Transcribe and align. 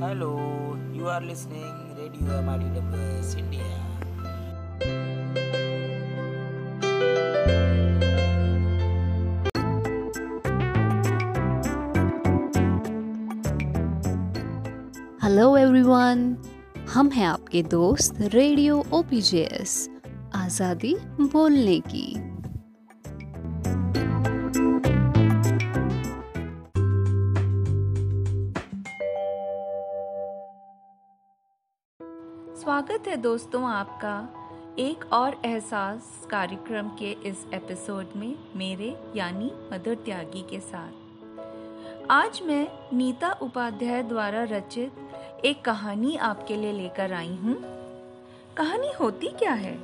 Hello 0.00 0.26
you 0.94 1.06
are 1.08 1.22
listening 1.22 1.96
radio 1.98 2.34
M R W S 2.34 3.34
India 3.36 3.64
hello 15.24 15.56
everyone 15.56 16.36
हम 16.94 17.10
हैं 17.10 17.26
आपके 17.26 17.62
दोस्त 17.74 18.20
रेडियो 18.34 18.82
ओपीजेएस 18.92 19.88
आज़ादी 20.36 20.96
बोलने 21.20 21.78
की। 21.86 22.27
स्वागत 32.78 33.08
है 33.08 33.16
दोस्तों 33.16 33.70
आपका 33.70 34.28
एक 34.78 35.12
और 35.12 35.40
एहसास 35.44 36.26
कार्यक्रम 36.30 36.88
के 36.88 37.10
इस 37.12 37.46
एपिसोड 37.54 38.06
में 38.16 38.38
मेरे 38.56 38.96
यानी 39.16 39.52
मधुर 39.72 39.94
त्यागी 39.94 40.42
के 40.42 40.60
साथ। 40.60 40.92
आज 42.10 42.40
मैं 42.44 42.96
नीता 42.96 43.32
उपाध्याय 43.32 44.02
द्वारा 44.02 44.42
रचित 44.44 44.92
एक 45.44 45.64
कहानी 45.64 46.16
आपके 46.16 46.56
लिए 46.56 46.72
लेकर 46.72 47.12
आई 47.12 47.36
हूँ। 47.36 47.56
कहानी 48.56 48.92
होती 49.00 49.26
क्या 49.26 49.52
है? 49.52 49.78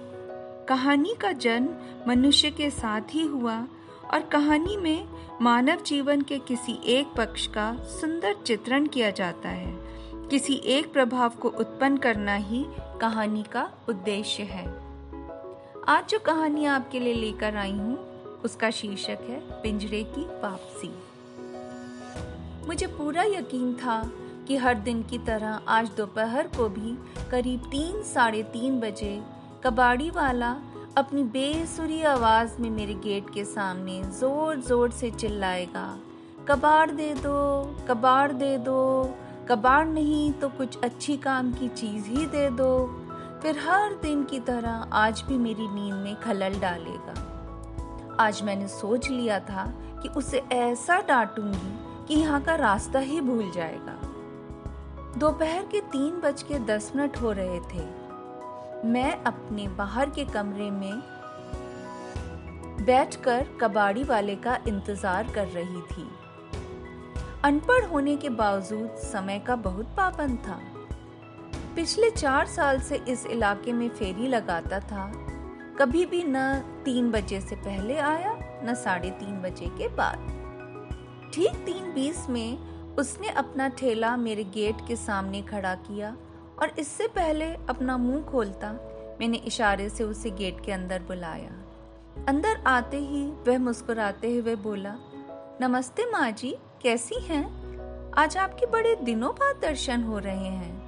कहानी 0.68 1.14
का 1.20 1.32
जन्म 1.32 1.68
मनुष्य 2.08 2.50
के 2.50 2.70
साथ 2.70 3.02
ही 3.10 3.26
हुआ 3.26 3.66
और 4.12 4.20
कहानी 4.20 4.76
में 4.76 5.08
मानव 5.42 5.82
जीवन 5.82 6.22
के 6.22 6.38
किसी 6.38 6.80
एक 6.84 7.06
पक्ष 7.16 7.46
का 7.46 7.74
सुंदर 7.74 8.34
चित्रण 8.34 8.86
किया 8.86 9.10
जाता 9.10 9.48
है। 9.48 9.83
किसी 10.30 10.54
एक 10.66 10.92
प्रभाव 10.92 11.32
को 11.40 11.48
उत्पन्न 11.50 11.96
करना 11.96 12.34
ही 12.34 12.64
कहानी 13.00 13.42
का 13.42 13.68
उद्देश्य 13.88 14.42
है। 14.42 14.66
आज 15.88 16.08
जो 16.10 16.18
कहानी 16.18 16.64
आपके 16.66 17.00
लिए 17.00 17.14
लेकर 17.14 17.56
आई 17.56 17.72
हूँ, 17.72 17.96
उसका 18.44 18.70
शीर्षक 18.70 19.26
है 19.28 19.40
पिंजरे 19.62 20.02
की 20.08 20.22
वापसी। 20.42 20.90
मुझे 22.68 22.86
पूरा 22.86 23.22
यकीन 23.22 23.74
था 23.74 24.02
कि 24.48 24.56
हर 24.56 24.74
दिन 24.78 25.02
की 25.02 25.18
तरह 25.18 25.60
आज 25.68 25.90
दोपहर 25.96 26.46
को 26.46 26.68
भी 26.68 26.96
करीब 27.30 27.68
तीन, 27.70 28.02
साढ़े 28.04 28.42
तीन 28.42 28.80
बजे 28.80 29.20
कबाड़ी 29.64 30.10
वाला 30.10 30.56
अपनी 30.96 31.22
बेसुरी 31.24 32.02
आवाज़ 32.02 32.60
में 32.60 32.70
मेरे 32.70 32.94
गेट 32.94 33.30
के 33.34 33.44
सामने 33.44 34.02
ज़ोर 34.20 34.60
ज़ोर 34.60 34.90
से 34.90 35.10
चिल्लाएगा, 35.10 35.86
कबाड़ 36.48 36.90
दे 36.90 37.12
दो, 37.14 37.38
कबाड़ 37.88 38.32
दे 38.32 38.56
दो। 38.58 38.80
कबाड़ 39.48 39.86
नहीं 39.86 40.32
तो 40.32 40.48
कुछ 40.48 40.78
अच्छी 40.84 41.16
काम 41.16 41.52
की 41.52 41.68
चीज़ 41.68 42.04
ही 42.08 42.26
दे 42.26 42.48
दो। 42.50 42.86
फिर 43.42 43.58
हर 43.58 43.94
दिन 43.94 44.22
की 44.24 44.38
तरह 44.40 44.86
आज 44.92 45.22
भी 45.28 45.38
मेरी 45.38 45.68
नींद 45.68 45.94
में 45.94 46.14
खलल 46.20 46.58
डालेगा। 46.60 47.14
आज 48.20 48.42
मैंने 48.42 48.68
सोच 48.68 49.10
लिया 49.10 49.38
था 49.40 49.64
कि 50.02 50.08
उसे 50.08 50.42
ऐसा 50.52 50.98
डांटूँगी 51.00 51.72
कि 52.08 52.14
यहाँ 52.14 52.40
का 52.42 52.54
रास्ता 52.54 52.98
ही 53.00 53.20
भूल 53.20 53.50
जाएगा। 53.50 53.98
दोपहर 55.18 55.64
के 55.64 55.80
तीन 55.92 56.20
बज 56.20 56.42
के 56.42 56.58
दस 56.66 56.92
मिनट 56.96 57.16
हो 57.16 57.32
रहे 57.32 57.60
थे। 57.72 57.84
मैं 58.88 59.12
अपने 59.24 59.68
बाहर 59.68 60.10
के 60.10 60.24
कमरे 60.24 60.70
में 60.70 61.02
बैठकर 62.84 63.46
कबाड़ी 63.60 64.04
वाले 64.04 64.34
का 64.36 64.58
इंतज़ार 64.68 65.32
कर 65.34 65.46
रही 65.48 65.80
थी। 65.82 66.08
अनपढ़ 67.44 67.84
होने 67.84 68.16
के 68.16 68.28
बावजूद 68.28 68.94
समय 68.96 69.38
का 69.38 69.54
बहुत 69.56 69.86
पाबंद 69.86 70.38
था। 70.38 70.58
पिछले 71.76 72.10
चार 72.10 72.46
साल 72.46 72.80
से 72.80 72.96
इस 73.08 73.26
इलाके 73.26 73.72
में 73.72 73.88
फेरी 73.88 74.28
लगाता 74.28 74.78
था। 74.80 75.04
कभी 75.78 76.06
भी 76.06 76.22
न 76.26 76.54
तीन 76.84 77.10
बजे 77.10 77.40
से 77.40 77.56
पहले 77.56 77.96
आया, 77.96 78.32
न 78.64 78.74
साढ़े 78.74 79.10
तीन 79.10 79.42
बजे 79.42 79.66
के 79.66 79.88
बाद। 79.88 81.30
ठीक 81.34 81.64
तीन 81.66 81.92
बीस 81.92 82.26
में 82.30 82.58
उसने 82.96 83.28
अपना 83.28 83.68
ठेला 83.68 84.16
मेरे 84.16 84.44
गेट 84.44 84.86
के 84.88 84.96
सामने 84.96 85.42
खड़ा 85.42 85.74
किया 85.74 86.16
और 86.62 86.74
इससे 86.78 87.06
पहले 87.06 87.54
अपना 87.68 87.96
मुँह 87.96 88.22
खोलता 88.22 88.72
मैंने 89.20 89.36
इशारे 89.36 89.88
से 89.88 90.04
उसे 90.04 90.30
गेट 90.30 90.64
के 90.66 90.72
अंदर 90.72 91.02
बुलाया। 91.02 91.50
अंदर 92.28 92.62
आते 92.66 92.96
ही 92.96 93.24
वह 93.48 93.58
मुस्कुराते 93.58 94.36
हुए 94.36 94.54
बोला, 94.56 94.94
नमस्ते 95.60 96.10
माँ 96.10 96.30
जी। 96.30 96.56
कैसी 96.84 97.14
हैं? 97.14 98.12
आज 98.12 98.36
आपके 98.36 98.66
बड़े 98.66 98.96
दिनों 98.96 99.30
बाद 99.32 99.56
दर्शन 99.62 100.02
हो 100.02 100.18
रहे 100.18 100.48
हैं। 100.48 100.82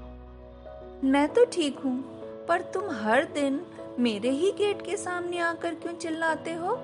मैं 1.05 1.29
तो 1.29 1.45
ठीक 1.45 1.79
हूँ, 1.79 2.05
पर 2.47 2.61
तुम 2.61 2.91
हर 2.91 3.25
दिन 3.25 3.61
मेरे 3.99 4.31
ही 4.31 4.53
गेट 4.53 4.83
के 4.83 4.97
सामने 4.97 5.39
आकर 5.39 5.75
क्यों 5.75 5.93
चिल्लाते 5.93 6.53
हो? 6.53 6.79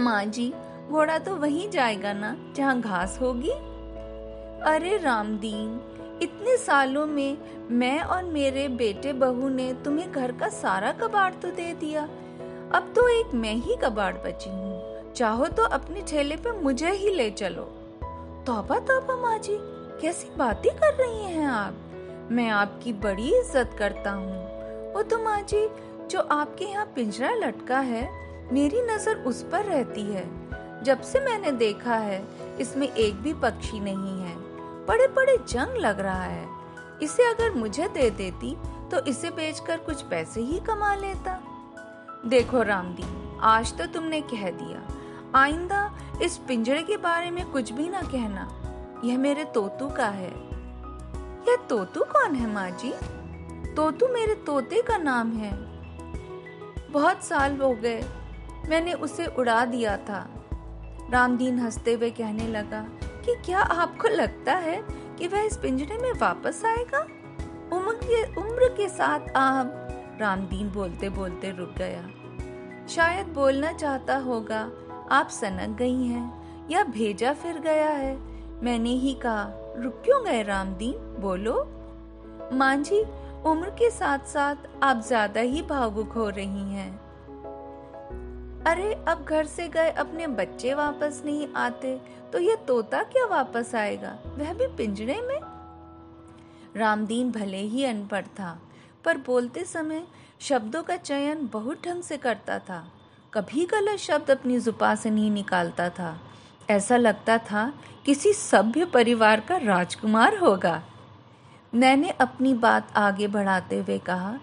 माँ 0.00 0.24
जी, 0.24 0.52
घोड़ा 0.88 1.18
तो 1.18 1.36
वहीं 1.36 1.70
जाएगा 1.70 2.12
ना, 2.12 2.36
जहाँ 2.56 2.80
घास 2.80 3.18
होगी? 3.20 3.52
अरे 4.62 4.98
रामदीन, 4.98 5.80
इतने 6.22 6.56
सालों 6.56 7.06
में 7.06 7.38
मैं 7.70 8.00
और 8.00 8.24
मेरे 8.24 8.68
बेटे 8.68 9.12
बहू 9.12 9.48
ने 9.48 9.74
तुम्हें 9.74 10.12
घर 10.12 10.32
का 10.32 10.48
सारा 10.48 10.92
कबाड़ 10.92 11.34
तो 11.34 11.50
दे 11.50 11.74
दिया। 11.74 12.02
अब 12.74 12.92
तो 12.96 13.08
एक 13.08 13.34
मैं 13.34 13.54
ही 13.54 13.76
कबाड़ 13.76 14.14
बची 14.16 14.50
हूँ। 14.50 14.89
चाहो 15.16 15.46
तो 15.48 15.62
अपने 15.68 16.02
ठेले 16.08 16.36
पे 16.36 16.50
मुझे 16.52 16.90
ही 16.92 17.10
ले 17.10 17.30
चलो। 17.30 17.62
तौबा 18.46 18.78
तौबा 18.80 19.16
माँ 19.16 19.38
जी 19.38 19.56
कैसी 20.02 20.28
बातें 20.36 20.70
कर 20.74 20.94
रही 20.94 21.24
हैं 21.24 21.46
आप? 21.46 21.74
मैं 22.30 22.48
आपकी 22.50 22.92
बड़ी 22.92 23.28
इज़्ज़त 23.30 23.74
करता 23.78 24.10
हूँ। 24.10 24.92
वो 24.94 25.02
तो 25.02 25.18
माँ 25.24 25.40
जी 25.42 25.66
जो 26.10 26.20
आपके 26.32 26.64
यहाँ 26.64 26.84
पिंजरा 26.94 27.30
लटका 27.34 27.78
है, 27.78 28.08
मेरी 28.52 28.82
नज़र 28.82 29.22
उस 29.22 29.42
पर 29.42 29.64
रहती 29.64 30.02
है। 30.04 30.24
जब 30.84 31.00
से 31.02 31.20
मैंने 31.20 31.52
देखा 31.52 31.94
है, 31.96 32.22
इसमें 32.60 32.88
एक 32.88 33.14
भी 33.14 33.32
पक्षी 33.34 33.80
नहीं 33.80 34.20
है। 34.20 34.34
बड़े 34.86 35.08
बड़े 35.08 35.36
जंग 35.38 35.76
लग 35.76 36.00
रहा 36.00 36.22
है। 36.22 36.48
इसे 37.02 37.24
अगर 37.24 37.50
मुझे 37.50 37.88
दे 37.88 38.08
देती 38.12 38.56
तो 38.90 39.04
इसे 39.06 39.30
बेचकर 39.30 39.76
कुछ 39.78 40.02
पैसे 40.02 40.40
ही 40.40 40.60
कमा 40.60 40.94
लेता। 40.94 41.38
देखो 42.26 42.62
रामदी, 42.62 43.04
आज 43.40 43.76
तो 43.78 43.86
तुमने 43.92 44.20
कह 44.22 44.50
दिया। 44.52 44.80
आइंदा, 45.34 45.98
इस 46.22 46.36
पिंजरे 46.36 46.82
के 46.82 46.96
बारे 46.96 47.30
में 47.30 47.50
कुछ 47.50 47.72
भी 47.72 47.88
ना 47.88 48.02
कहना। 48.02 48.62
यह 49.04 49.18
मेरे 49.18 49.44
तोतू 49.44 49.88
का 49.88 50.06
है। 50.06 50.30
यह 51.48 51.56
तोतू 51.68 52.00
कौन 52.00 52.34
है, 52.34 52.52
माँ 52.52 52.70
जी? 52.70 52.92
तोतू 53.74 54.08
मेरे 54.08 54.34
तोते 54.34 54.82
का 54.82 54.96
नाम 54.96 55.32
है। 55.32 55.52
बहुत 56.90 57.24
साल 57.24 57.56
हो 57.56 57.72
गए, 57.72 58.02
मैंने 58.68 58.92
उसे 58.92 59.26
उड़ा 59.26 59.64
दिया 59.64 59.96
था। 59.96 60.30
रामदीन 61.10 61.58
हँसते 61.58 61.92
हुए 61.92 62.10
कहने 62.10 62.48
लगा 62.48 62.86
कि 63.04 63.34
क्या 63.44 63.60
आपको 63.60 64.08
लगता 64.08 64.52
है 64.52 64.84
कि 65.18 65.28
वह 65.28 65.40
इस 65.40 65.56
पिंजरे 65.56 65.98
में 65.98 66.12
वापस 66.12 66.62
आएगा? 66.64 66.98
उम्र 67.76 67.94
के 67.94 68.24
उम्र 68.24 68.74
के 68.76 68.88
साथ 68.88 69.20
आप, 69.36 69.88
रामदीन 70.20 70.70
बोलते 70.70 71.08
बोलते 71.08 71.50
रुक 71.50 71.74
गया। 71.78 72.08
शायद 72.88 73.26
बोलना 73.26 73.72
चाहता 73.72 74.16
होगा 74.16 74.70
आप 75.10 75.28
सनक 75.28 75.76
गई 75.78 76.06
हैं 76.06 76.68
या 76.70 76.82
भेजा 76.84 77.32
फिर 77.32 77.58
गया 77.58 77.88
है? 77.88 78.16
मैंने 78.62 78.90
ही 78.90 79.14
कहा, 79.14 79.44
रुक 79.76 80.02
क्यों 80.04 80.24
गए 80.24 80.42
रामदीन? 80.42 80.96
बोलो। 81.20 81.54
माँ 82.52 82.76
जी 82.76 83.00
उम्र 83.46 83.70
के 83.70 83.90
साथ 83.90 84.26
साथ 84.26 84.56
आप 84.82 85.00
ज़्यादा 85.00 85.40
ही 85.40 85.62
भावुक 85.62 86.12
हो 86.12 86.28
रही 86.28 86.72
हैं। 86.72 86.90
अरे, 88.66 88.92
अब 89.08 89.24
घर 89.24 89.46
से 89.46 89.68
गए 89.68 89.90
अपने 89.90 90.26
बच्चे 90.26 90.74
वापस 90.74 91.22
नहीं 91.24 91.48
आते 91.56 91.96
तो 92.32 92.38
ये 92.38 92.56
तोता 92.68 93.02
क्या 93.02 93.24
वापस 93.26 93.74
आएगा? 93.74 94.16
वह 94.38 94.52
भी 94.52 94.66
पिंजरे 94.76 95.20
में? 95.20 95.40
रामदीन 96.76 97.30
भले 97.32 97.58
ही 97.58 97.84
अनपढ़ 97.84 98.26
था, 98.26 98.58
पर 99.04 99.18
बोलते 99.18 99.64
समय 99.64 100.06
शब्दों 100.40 100.82
का 100.82 100.96
चयन 100.96 101.48
बहुत 101.52 101.84
ढंग 101.84 102.02
से 102.02 102.16
करता 102.16 102.58
था। 102.58 102.84
कभी 103.34 103.64
गलत 103.66 103.98
शब्द 103.98 104.30
अपनी 104.30 104.58
जुबा 104.60 104.94
से 104.94 105.10
नहीं 105.10 105.30
निकालता 105.30 105.88
था। 105.88 106.20
ऐसा 106.70 106.96
लगता 106.96 107.38
था 107.38 107.72
किसी 108.06 108.32
सभ्य 108.32 108.84
परिवार 108.84 109.40
का 109.40 109.56
राजकुमार 109.56 110.36
होगा। 110.36 110.82
मैंने 111.74 112.10
अपनी 112.10 112.54
बात 112.54 112.92
आगे 112.96 113.28
बढ़ाते 113.28 113.78
हुए 113.78 113.98
कहा 113.98 114.34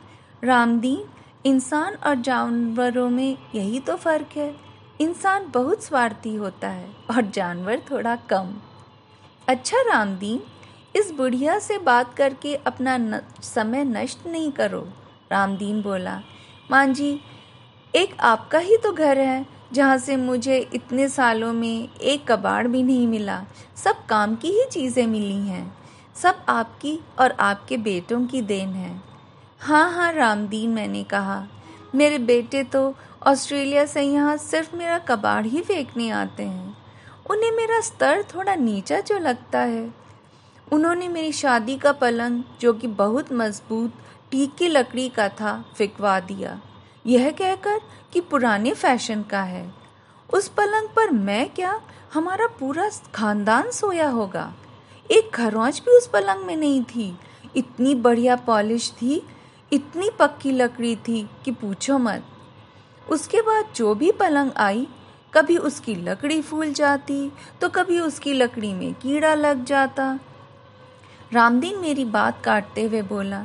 रामदीन 0.44 1.04
इंसान 1.45 1.95
और 1.95 2.16
जानवरों 2.16 3.10
में 3.10 3.38
यही 3.56 3.80
तो 3.80 3.95
फ़र्क 3.95 4.38
है। 4.38 4.54
इंसान 5.01 5.51
बहुत 5.51 5.83
स्वार्थी 5.83 6.36
होता 6.36 6.69
है 6.69 6.90
और 7.10 7.22
जानवर 7.22 7.81
थोड़ा 7.92 8.16
कम। 8.30 8.56
अच्छा 9.48 9.81
रामदीन 9.81 10.42
इस 10.95 11.12
बुढ़िया 11.12 11.60
से 11.60 11.78
बात 11.78 12.13
करके 12.13 12.56
अपना 12.56 12.98
न, 12.98 13.22
समय 13.44 13.83
नष्ट 13.83 14.28
नहीं 14.28 14.51
करो 14.51 14.88
रामदीन 15.31 15.81
बोला। 15.81 16.22
माँ 16.72 16.86
जी 16.88 17.19
एक 17.95 18.18
आपका 18.19 18.60
ही 18.60 18.78
तो 18.78 18.92
घर 18.92 19.18
है, 19.18 19.45
जहाँ 19.74 19.98
से 19.98 20.16
मुझे 20.16 20.69
इतने 20.74 21.10
सालों 21.10 21.54
में 21.54 21.89
एक 21.98 22.31
कबाड़ 22.31 22.68
भी 22.68 22.84
नहीं 22.84 23.07
मिला। 23.07 23.45
सब 23.75 24.06
काम 24.06 24.36
की 24.36 24.48
ही 24.48 24.66
चीज़ें 24.72 25.07
मिली 25.07 25.48
हैं। 25.48 25.78
सब 26.16 26.45
आपकी 26.50 27.00
और 27.19 27.31
आपके 27.31 27.78
बेटों 27.78 28.25
की 28.25 28.42
देन 28.42 28.69
है। 28.69 29.01
हाँ 29.60 29.92
हाँ 29.92 30.13
रामदीन, 30.13 30.69
मैंने 30.69 31.04
कहा। 31.04 31.48
मेरे 31.95 32.18
बेटे 32.18 32.63
तो 32.63 32.95
ऑस्ट्रेलिया 33.28 33.86
से 33.86 34.01
यहाँ 34.01 34.38
सिर्फ़ 34.38 34.75
मेरा 34.75 35.00
कबाड़ 35.00 35.45
ही 35.45 35.62
फेंकने 35.62 36.10
आते 36.10 36.44
हैं। 36.44 36.78
उन्हें 37.30 37.51
मेरा 37.51 37.81
स्तर 37.81 38.24
थोड़ा 38.36 38.56
नीचा 38.56 39.00
जो 39.00 39.19
लगता 39.19 39.60
है। 39.60 39.94
उन्होंने 40.72 41.07
मेरी 41.07 41.31
शादी 41.31 41.78
का 41.78 41.92
पलंग, 41.92 42.44
जो 42.60 42.74
कि 42.74 42.88
बहुत 42.88 43.33
मज़बूत, 43.33 43.94
टीक 44.31 44.56
की 44.56 44.68
लकड़ी 44.68 45.10
का 45.10 45.30
था, 45.30 45.66
फिकवा 45.78 46.19
दिया। 46.19 46.62
यह 47.07 47.30
कहकर 47.31 47.80
कि 48.13 48.21
पुराने 48.21 48.74
फ़ैशन 48.74 49.21
का 49.24 49.42
है। 49.42 49.71
उस 50.30 50.48
पलंग 50.48 50.88
पर 50.95 51.12
मैं 51.12 51.50
क्या? 51.50 51.80
हमारा 52.13 52.48
पूरा 52.59 52.89
खानदान 53.15 53.71
सोया 53.71 54.09
होगा। 54.09 54.54
एक 55.09 55.30
खरौच 55.33 55.80
भी 55.80 55.98
उस 55.98 56.07
पलंग 56.07 56.45
में 56.45 56.56
नहीं 56.56 56.83
थी। 56.83 57.18
इतनी 57.56 57.95
बढ़िया 57.95 58.36
पॉलिश 58.36 58.92
थी, 58.92 59.21
इतनी 59.71 60.09
पक्की 60.19 60.51
लकड़ी 60.51 60.95
थी 60.98 61.27
कि 61.45 61.51
पूछो 61.51 61.98
मत। 61.98 62.24
उसके 63.07 63.42
बाद 63.42 63.74
जो 63.75 63.94
भी 63.95 64.12
पलंग 64.12 64.51
आई, 64.57 64.88
कभी 65.33 65.57
उसकी 65.57 65.95
लकड़ी 65.95 66.42
फूल 66.42 66.71
जाती 66.74 67.31
तो 67.62 67.69
कभी 67.69 68.00
उसकी 68.00 68.33
लकड़ी 68.33 68.74
में 68.74 68.94
कीड़ा 68.94 69.33
लग 69.33 69.63
जाता। 69.65 70.19
रामदीन 71.33 71.80
मेरी 71.80 72.06
बात 72.06 72.44
काटते 72.44 72.83
हुए 72.83 73.01
बोला 73.01 73.44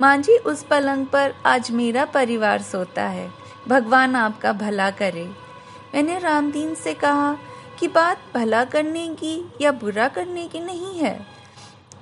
माँ 0.00 0.16
जी 0.18 0.36
उस 0.38 0.62
पलंग 0.62 1.06
पर 1.06 1.34
आज 1.46 1.70
मेरा 1.70 2.04
परिवार 2.04 2.62
सोता 2.62 3.02
है। 3.02 3.28
भगवान 3.68 4.16
आपका 4.16 4.52
भला 4.52 4.90
करे। 4.90 5.24
मैंने 5.94 6.18
रामदीन 6.18 6.74
से 6.74 6.94
कहा 6.94 7.36
कि 7.78 7.88
बात 7.88 8.18
भला 8.34 8.64
करने 8.64 9.06
की 9.14 9.50
या 9.60 9.72
बुरा 9.72 10.08
करने 10.08 10.46
की 10.48 10.60
नहीं 10.60 10.98
है। 10.98 11.26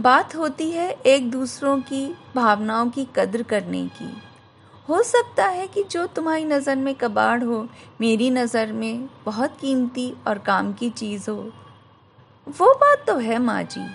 बात 0.01 0.37
होती 0.37 0.71
है 0.71 0.91
एक 1.07 1.31
दूसरों 1.31 1.79
की 1.81 2.07
भावनाओं 2.37 2.91
की 2.91 3.07
कद्र 3.17 3.43
करने 3.43 3.87
की। 3.89 4.11
हो 4.89 5.03
सकता 5.03 5.47
है 5.47 5.67
कि 5.67 5.83
जो 5.83 6.07
तुम्हारी 6.07 6.45
नज़र 6.45 6.77
में 6.77 6.95
कबाड़ 6.95 7.43
हो, 7.45 7.67
मेरी 8.01 8.31
नज़र 8.31 8.73
में 8.73 9.09
बहुत 9.27 9.57
कीमती 9.61 10.13
और 10.27 10.39
काम 10.39 10.73
की 10.73 10.91
चीज़ 10.91 11.31
हो। 11.31 11.37
वो 12.47 12.75
बात 12.75 13.05
तो 13.07 13.19
है 13.19 13.39
माँ 13.39 13.63
जी 13.63 13.87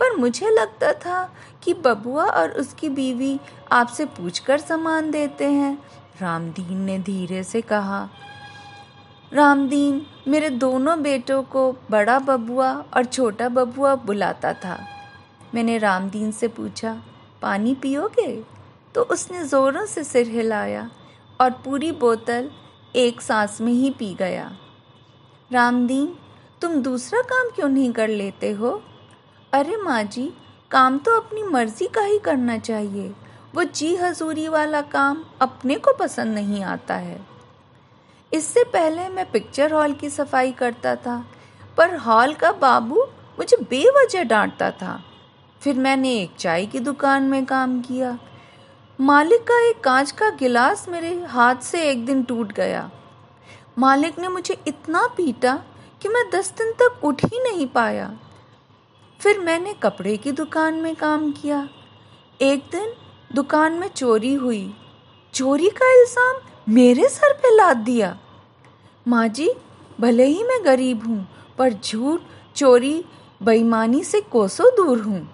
पर 0.00 0.16
मुझे 0.16 0.50
लगता 0.50 0.92
था 0.92 1.32
कि 1.62 1.74
बबुआ 1.74 2.24
और 2.24 2.50
उसकी 2.50 2.88
बीवी 2.88 3.38
आपसे 3.72 4.04
पूछकर 4.06 4.58
सामान 4.58 5.10
देते 5.10 5.44
हैं, 5.44 5.78
रामदीन 6.20 6.76
ने 6.76 6.98
धीरे 6.98 7.42
से 7.44 7.60
कहा। 7.60 8.08
रामदीन 9.32 10.06
मेरे 10.28 10.48
दोनों 10.50 11.02
बेटों 11.02 11.42
को 11.42 11.72
बड़ा 11.90 12.18
बबुआ 12.18 12.72
और 12.72 13.04
छोटा 13.04 13.48
बबुआ 13.48 13.94
बुलाता 13.94 14.52
था। 14.52 14.78
मैंने 15.54 15.78
रामदीन 15.78 16.30
से 16.30 16.48
पूछा, 16.48 17.02
पानी 17.42 17.74
पियोगे? 17.74 18.42
तो 18.94 19.02
उसने 19.02 19.44
ज़ोरों 19.44 19.86
से 19.86 20.04
सिर 20.04 20.28
हिलाया 20.28 20.90
और 21.40 21.50
पूरी 21.50 21.92
बोतल 21.92 22.50
एक 22.96 23.20
सांस 23.20 23.60
में 23.60 23.72
ही 23.72 23.90
पी 23.90 24.14
गया। 24.14 24.50
रामदीन, 25.52 26.14
तुम 26.62 26.74
दूसरा 26.74 27.20
काम 27.22 27.50
क्यों 27.50 27.68
नहीं 27.68 27.92
कर 27.92 28.08
लेते 28.08 28.50
हो? 28.50 28.82
अरे 29.52 29.76
माँ 29.76 30.02
जी, 30.04 30.32
काम 30.70 30.98
तो 30.98 31.14
अपनी 31.16 31.42
मर्ज़ी 31.42 31.86
का 31.86 32.02
ही 32.02 32.18
करना 32.18 32.56
चाहिए। 32.58 33.08
वो 33.54 33.62
जी 33.64 33.94
हजूरी 33.96 34.46
वाला 34.48 34.82
काम 34.82 35.24
अपने 35.40 35.74
को 35.74 35.92
पसंद 35.92 36.34
नहीं 36.34 36.62
आता 36.64 36.94
है। 36.94 37.18
इससे 38.32 38.64
पहले 38.64 39.08
मैं 39.08 39.30
पिक्चर 39.30 39.72
हॉल 39.72 39.92
की 39.92 40.10
सफ़ाई 40.10 40.52
करता 40.52 40.94
था, 40.96 41.24
पर 41.76 41.96
हॉल 41.96 42.34
का 42.34 42.52
बाबू 42.52 43.02
मुझे 43.38 43.56
बेवजह 43.70 44.22
डांटता 44.24 44.70
था। 44.70 45.00
फिर 45.60 45.78
मैंने 45.78 46.14
एक 46.14 46.36
चाय 46.38 46.66
की 46.66 46.80
दुकान 46.80 47.22
में 47.22 47.44
काम 47.46 47.80
किया। 47.80 48.18
मालिक 48.98 49.42
का 49.42 49.60
एक 49.68 49.80
कांच 49.80 50.10
का 50.10 50.30
गिलास 50.30 50.88
मेरे 50.88 51.14
हाथ 51.24 51.62
से 51.62 51.90
एक 51.90 52.06
दिन 52.06 52.22
टूट 52.22 52.52
गया। 52.52 52.90
मालिक 53.78 54.18
ने 54.18 54.28
मुझे 54.28 54.62
इतना 54.66 55.06
पीटा 55.06 55.60
कि 56.02 56.08
मैं 56.08 56.28
दस 56.30 56.54
दिन 56.58 56.72
तक 56.72 57.04
उठ 57.04 57.24
ही 57.24 57.42
नहीं 57.42 57.66
पाया। 57.66 58.10
फिर 59.20 59.38
मैंने 59.38 59.72
कपड़े 59.72 60.16
की 60.16 60.32
दुकान 60.32 60.74
में 60.74 60.94
काम 60.96 61.30
किया। 61.32 61.68
एक 62.40 62.64
दिन 62.72 62.92
दुकान 63.34 63.72
में 63.72 63.88
चोरी 63.88 64.34
हुई। 64.34 64.72
चोरी 65.34 65.68
का 65.70 65.90
इल्ज़ाम 65.92 66.40
मेरे 66.68 67.08
सर 67.08 67.32
पे 67.32 67.54
लाद 67.56 67.76
दिया। 67.76 68.16
माँ 69.06 69.26
जी, 69.28 69.50
भले 70.00 70.24
ही 70.24 70.42
मैं 70.44 70.64
गरीब 70.64 71.06
हूँ, 71.06 71.26
पर 71.58 71.72
झूठ, 71.72 72.20
चोरी, 72.56 73.04
बेईमानी 73.42 74.02
से 74.04 74.20
कोसों 74.20 74.70
दूर 74.76 75.00
हूँ। 75.00 75.28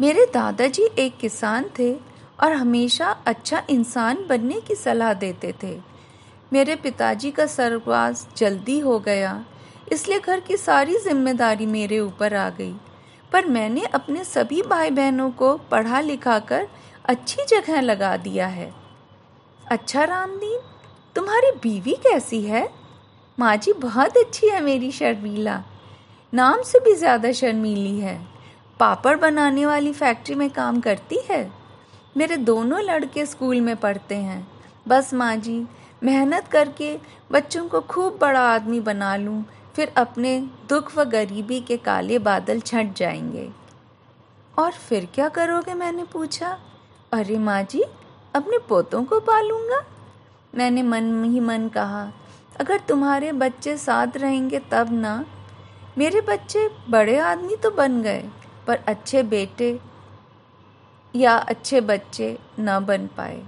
मेरे 0.00 0.26
दादाजी 0.26 0.88
एक 0.98 1.16
किसान 1.18 1.70
थे 1.78 1.92
और 2.40 2.52
हमेशा 2.52 3.10
अच्छा 3.26 3.62
इंसान 3.70 4.26
बनने 4.28 4.60
की 4.60 4.74
सलाह 4.74 5.14
देते 5.14 5.54
थे। 5.62 5.78
मेरे 6.52 6.76
पिताजी 6.76 7.30
का 7.30 7.46
सरवास 7.46 8.28
जल्दी 8.36 8.78
हो 8.78 8.98
गया। 8.98 9.44
इसलिए 9.92 10.18
घर 10.18 10.40
की 10.40 10.56
सारी 10.56 10.96
ज़िम्मेदारी 10.98 11.66
मेरे 11.66 11.98
ऊपर 12.00 12.34
आ 12.34 12.48
गई। 12.50 12.74
पर 13.32 13.46
मैंने 13.46 13.84
अपने 13.84 14.24
सभी 14.24 14.62
भाई 14.62 14.90
बहनों 14.90 15.30
को 15.30 15.56
पढ़ा 15.70 16.00
लिखा 16.00 16.38
कर 16.38 16.68
अच्छी 17.04 17.44
जगह 17.48 17.80
लगा 17.80 18.16
दिया 18.16 18.46
है। 18.46 18.72
अच्छा 19.62 20.04
रामदीन, 20.04 20.58
तुम्हारी 21.16 21.50
बीवी 21.62 21.94
कैसी 22.02 22.40
है? 22.42 22.68
माँ 23.38 23.56
जी, 23.56 23.72
बहुत 23.72 24.16
अच्छी 24.16 24.48
है 24.48 24.60
मेरी 24.60 24.90
शर्मीला। 24.92 25.62
नाम 26.32 26.62
से 26.62 26.78
भी 26.78 26.94
ज़्यादा 26.94 27.32
शर्मीली 27.32 27.98
है। 28.00 28.18
पापड़ 28.80 29.16
बनाने 29.16 29.66
वाली 29.66 29.92
फैक्ट्री 29.92 30.34
में 30.34 30.48
काम 30.50 30.80
करती 30.80 31.18
है? 31.30 31.50
मेरे 32.16 32.36
दोनों 32.36 32.80
लड़के 32.80 33.24
स्कूल 33.26 33.60
में 33.60 33.76
पढ़ते 33.76 34.14
हैं। 34.14 34.46
बस 34.88 35.12
माँ 35.14 35.36
जी, 35.36 35.64
मेहनत 36.02 36.48
करके 36.48 36.96
बच्चों 37.32 37.66
को 37.68 37.80
खूब 37.80 38.18
बड़ा 38.20 38.40
आदमी 38.44 38.80
बना 38.80 39.14
लूँ 39.16 39.44
फिर 39.80 39.92
अपने 39.96 40.40
दुख 40.68 40.98
व 40.98 41.04
गरीबी 41.04 41.60
के 41.60 41.76
काले 41.76 42.18
बादल 42.18 42.60
छट 42.60 42.92
जाएँगे। 42.96 43.52
और 44.58 44.72
फिर 44.72 45.08
क्या 45.14 45.28
करोगे? 45.28 45.74
मैंने 45.74 46.04
पूछा। 46.04 46.58
अरे 47.12 47.38
माँ 47.38 47.62
जी, 47.62 47.82
अपने 48.34 48.58
पोतों 48.58 49.04
को 49.04 49.20
पालूँगा। 49.20 49.84
मैंने 50.54 50.82
मन 50.82 51.24
ही 51.24 51.40
मन 51.40 51.68
कहा, 51.68 52.12
अगर 52.60 52.80
तुम्हारे 52.80 53.32
बच्चे 53.32 53.76
साथ 53.76 54.16
रहेंगे 54.16 54.58
तब 54.58 54.92
ना। 54.92 55.24
मेरे 55.98 56.20
बच्चे 56.20 56.70
बड़े 56.88 57.18
आदमी 57.18 57.56
तो 57.56 57.70
बन 57.70 58.02
गए, 58.02 58.28
पर 58.66 58.76
अच्छे 58.88 59.22
बेटे 59.22 59.80
या 61.16 61.36
अच्छे 61.36 61.80
बच्चे 61.80 62.38
न 62.58 62.84
बन 62.84 63.06
पाए। 63.06 63.42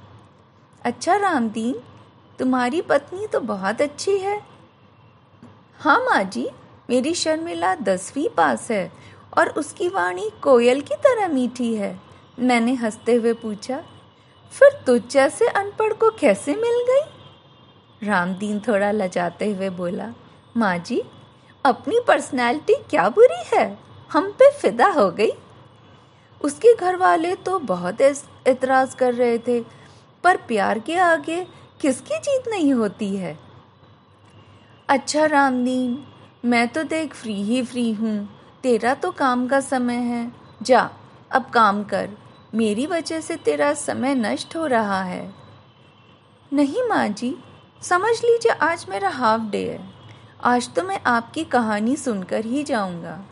अच्छा 0.85 1.17
रामदीन, 1.17 1.77
तुम्हारी 2.39 2.81
पत्नी 2.81 3.27
तो 3.27 3.41
बहुत 3.41 3.81
अच्छी 3.81 4.19
है। 4.19 4.52
हाँ 5.83 5.99
माँ 6.01 6.23
जी, 6.25 6.47
मेरी 6.91 7.13
शर्मिला 7.15 7.75
दसवीं 7.75 8.29
पास 8.29 8.71
है 8.71 8.93
और 9.39 9.49
उसकी 9.51 9.89
वाणी 9.89 10.29
कोयल 10.43 10.81
की 10.81 10.95
तरह 10.97 11.29
मीठी 11.29 11.75
है। 11.75 11.99
मैंने 12.39 12.75
हँसते 12.75 13.15
हुए 13.15 13.33
पूछा, 13.33 13.83
फिर 14.53 14.79
तुझ 14.87 15.01
जैसे 15.11 15.47
अनपढ़ 15.47 15.93
को 15.93 16.11
कैसे 16.11 16.55
मिल 16.55 16.85
गई? 16.91 18.07
रामदीन 18.07 18.61
थोड़ा 18.61 18.91
लजाते 18.91 19.51
हुए 19.53 19.71
बोला, 19.71 20.13
माँ 20.57 20.79
जी, 20.79 21.03
अपनी 21.65 22.01
पर्सनैलिटी 22.09 22.77
क्या 22.91 23.09
बुरी 23.09 23.43
है? 23.55 23.79
हम 24.13 24.31
पे 24.33 24.51
फिदा 24.53 24.89
हो 24.89 25.11
गई। 25.11 25.33
उसके 26.41 26.75
घर 26.75 26.97
वाले 26.97 27.35
तो 27.37 27.59
बहुत 27.59 28.01
एतराज़ 28.01 28.97
कर 28.97 29.15
रहे 29.15 29.39
थे, 29.39 29.61
पर 30.25 30.37
प्यार 30.37 30.79
के 30.79 30.97
आगे 30.97 31.47
किसकी 31.81 32.19
जीत 32.19 32.49
नहीं 32.49 32.75
होती 32.75 33.17
है? 33.17 33.39
अच्छा 34.89 35.27
रामदीन, 35.27 36.05
मैं 36.45 36.69
तो 36.69 36.83
देख 36.83 37.15
फ्री 37.15 37.43
ही 37.43 37.63
फ्री 37.63 37.93
हूँ। 37.93 38.29
तेरा 38.63 38.95
तो 38.95 39.11
काम 39.11 39.49
का 39.49 39.61
समय 39.61 39.95
है। 39.95 40.33
जा, 40.63 40.91
अब 41.31 41.51
काम 41.51 41.85
कर। 41.85 42.11
मेरी 42.55 42.87
वजह 42.87 43.21
से 43.21 43.37
तेरा 43.37 43.75
समय 43.75 44.15
नष्ट 44.15 44.57
हो 44.57 44.67
रहा 44.67 45.03
है। 45.03 45.35
नहीं 46.53 46.83
माँ 46.89 47.09
जी, 47.09 47.37
समझ 47.83 48.25
लीजिए 48.25 48.53
आज 48.53 48.87
मेरा 48.89 49.09
हाफ़ 49.09 49.43
डे 49.43 49.71
है। 49.71 49.91
आज 50.45 50.75
तो 50.75 50.83
मैं 50.83 51.01
आपकी 51.07 51.45
कहानी 51.45 51.97
सुनकर 51.97 52.45
ही 52.45 52.63
जाऊँगा। 52.63 53.25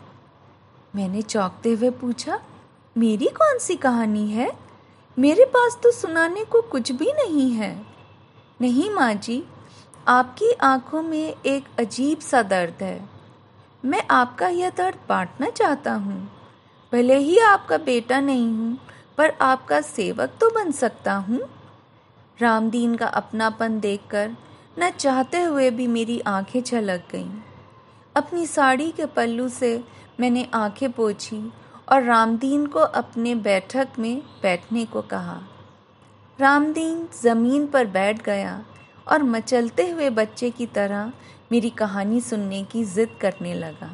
मैंने 0.95 1.21
चौंकते 1.21 1.73
हुए 1.73 1.89
पूछा, 1.89 2.41
मेरी 2.97 3.25
कौन 3.25 3.59
सी 3.59 3.75
कहानी 3.75 4.31
है? 4.31 4.51
मेरे 5.19 5.45
पास 5.45 5.79
तो 5.83 5.91
सुनाने 5.91 6.43
को 6.43 6.61
कुछ 6.61 6.91
भी 6.91 7.11
नहीं 7.11 7.51
है। 7.51 7.85
नहीं 8.61 8.89
माँ 8.89 9.13
जी 9.13 9.43
आपकी 10.07 10.51
आँखों 10.51 11.01
में 11.01 11.35
एक 11.45 11.65
अजीब 11.79 12.19
सा 12.19 12.41
दर्द 12.41 12.81
है। 12.83 13.09
मैं 13.85 14.01
आपका 14.11 14.47
यह 14.47 14.69
दर्द 14.69 14.97
बांटना 15.09 15.49
चाहता 15.49 15.93
हूँ। 15.93 16.31
भले 16.93 17.17
ही 17.17 17.37
आपका 17.37 17.77
बेटा 17.77 18.19
नहीं 18.19 18.47
हूँ, 18.47 18.77
पर 19.17 19.33
आपका 19.41 19.81
सेवक 19.81 20.33
तो 20.41 20.49
बन 20.49 20.71
सकता 20.71 21.13
हूँ। 21.13 21.39
रामदीन 22.39 22.95
का 22.95 23.07
अपनापन 23.07 23.79
देखकर 23.79 24.35
न 24.79 24.89
चाहते 24.89 25.41
हुए 25.41 25.69
भी 25.69 25.87
मेरी 25.87 26.19
आँखें 26.19 26.61
छलक 26.61 27.03
गईं। 27.11 27.29
अपनी 28.15 28.45
साड़ी 28.45 28.91
के 28.91 29.05
पल्लू 29.05 29.47
से 29.49 29.83
मैंने 30.19 30.47
आँखें 30.53 30.91
पोछी 30.91 31.51
और 31.89 32.03
रामदीन 32.03 32.65
को 32.65 32.79
अपने 32.79 33.35
बैठक 33.35 33.87
में 33.99 34.21
बैठने 34.41 34.85
को 34.85 35.01
कहा। 35.01 35.39
रामदीन 36.39 37.07
ज़मीन 37.21 37.67
पर 37.67 37.85
बैठ 37.85 38.21
गया 38.21 38.63
और 39.07 39.23
मचलते 39.25 39.89
हुए 39.89 40.09
बच्चे 40.11 40.49
की 40.51 40.65
तरह 40.69 41.11
मेरी 41.51 41.69
कहानी 41.77 42.21
सुनने 42.21 42.63
की 42.63 42.83
ज़िद 42.85 43.17
करने 43.21 43.53
लगा। 43.55 43.91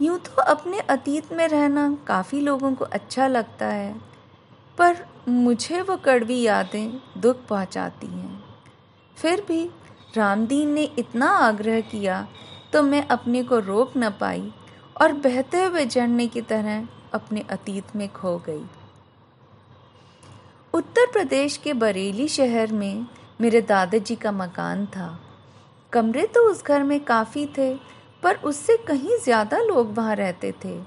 यूँ 0.00 0.18
तो 0.20 0.42
अपने 0.44 0.80
अतीत 0.80 1.32
में 1.32 1.46
रहना 1.48 1.88
काफ़ी 2.06 2.40
लोगों 2.40 2.74
को 2.74 2.84
अच्छा 2.86 3.26
लगता 3.28 3.66
है, 3.66 3.94
पर 4.78 5.04
मुझे 5.28 5.80
वो 5.82 5.96
कड़वी 5.96 6.40
यादें 6.42 7.00
दुख 7.18 7.46
पहुंचाती 7.48 8.06
हैं। 8.06 8.44
फिर 9.16 9.44
भी 9.48 9.64
रामदीन 10.16 10.72
ने 10.72 10.82
इतना 10.98 11.30
आग्रह 11.38 11.80
किया 11.82 12.26
तो 12.72 12.82
मैं 12.82 13.06
अपने 13.08 13.42
को 13.42 13.58
रोक 13.60 13.92
न 13.96 14.10
पाई 14.10 14.52
और 14.96 15.12
बहते 15.14 15.62
हुए 15.62 15.84
झरने 15.86 16.26
की 16.26 16.40
तरह 16.42 16.86
अपने 17.14 17.44
अतीत 17.50 17.94
में 17.96 18.08
खो 18.12 18.36
गई। 18.46 18.64
उत्तर 20.74 21.10
प्रदेश 21.12 21.56
के 21.56 21.72
बरेली 21.74 22.28
शहर 22.28 22.72
में 22.72 23.06
मेरे 23.40 23.60
दादाजी 23.60 24.14
का 24.16 24.32
मकान 24.32 24.86
था। 24.86 25.18
कमरे 25.92 26.26
तो 26.26 26.40
उस 26.50 26.64
घर 26.64 26.82
में 26.82 26.98
काफ़ी 27.04 27.46
थे, 27.58 27.74
पर 28.22 28.36
उससे 28.44 28.76
कहीं 28.76 29.18
ज़्यादा 29.24 29.58
लोग 29.58 29.92
वहाँ 29.94 30.14
रहते 30.16 30.52
थे। 30.64 30.78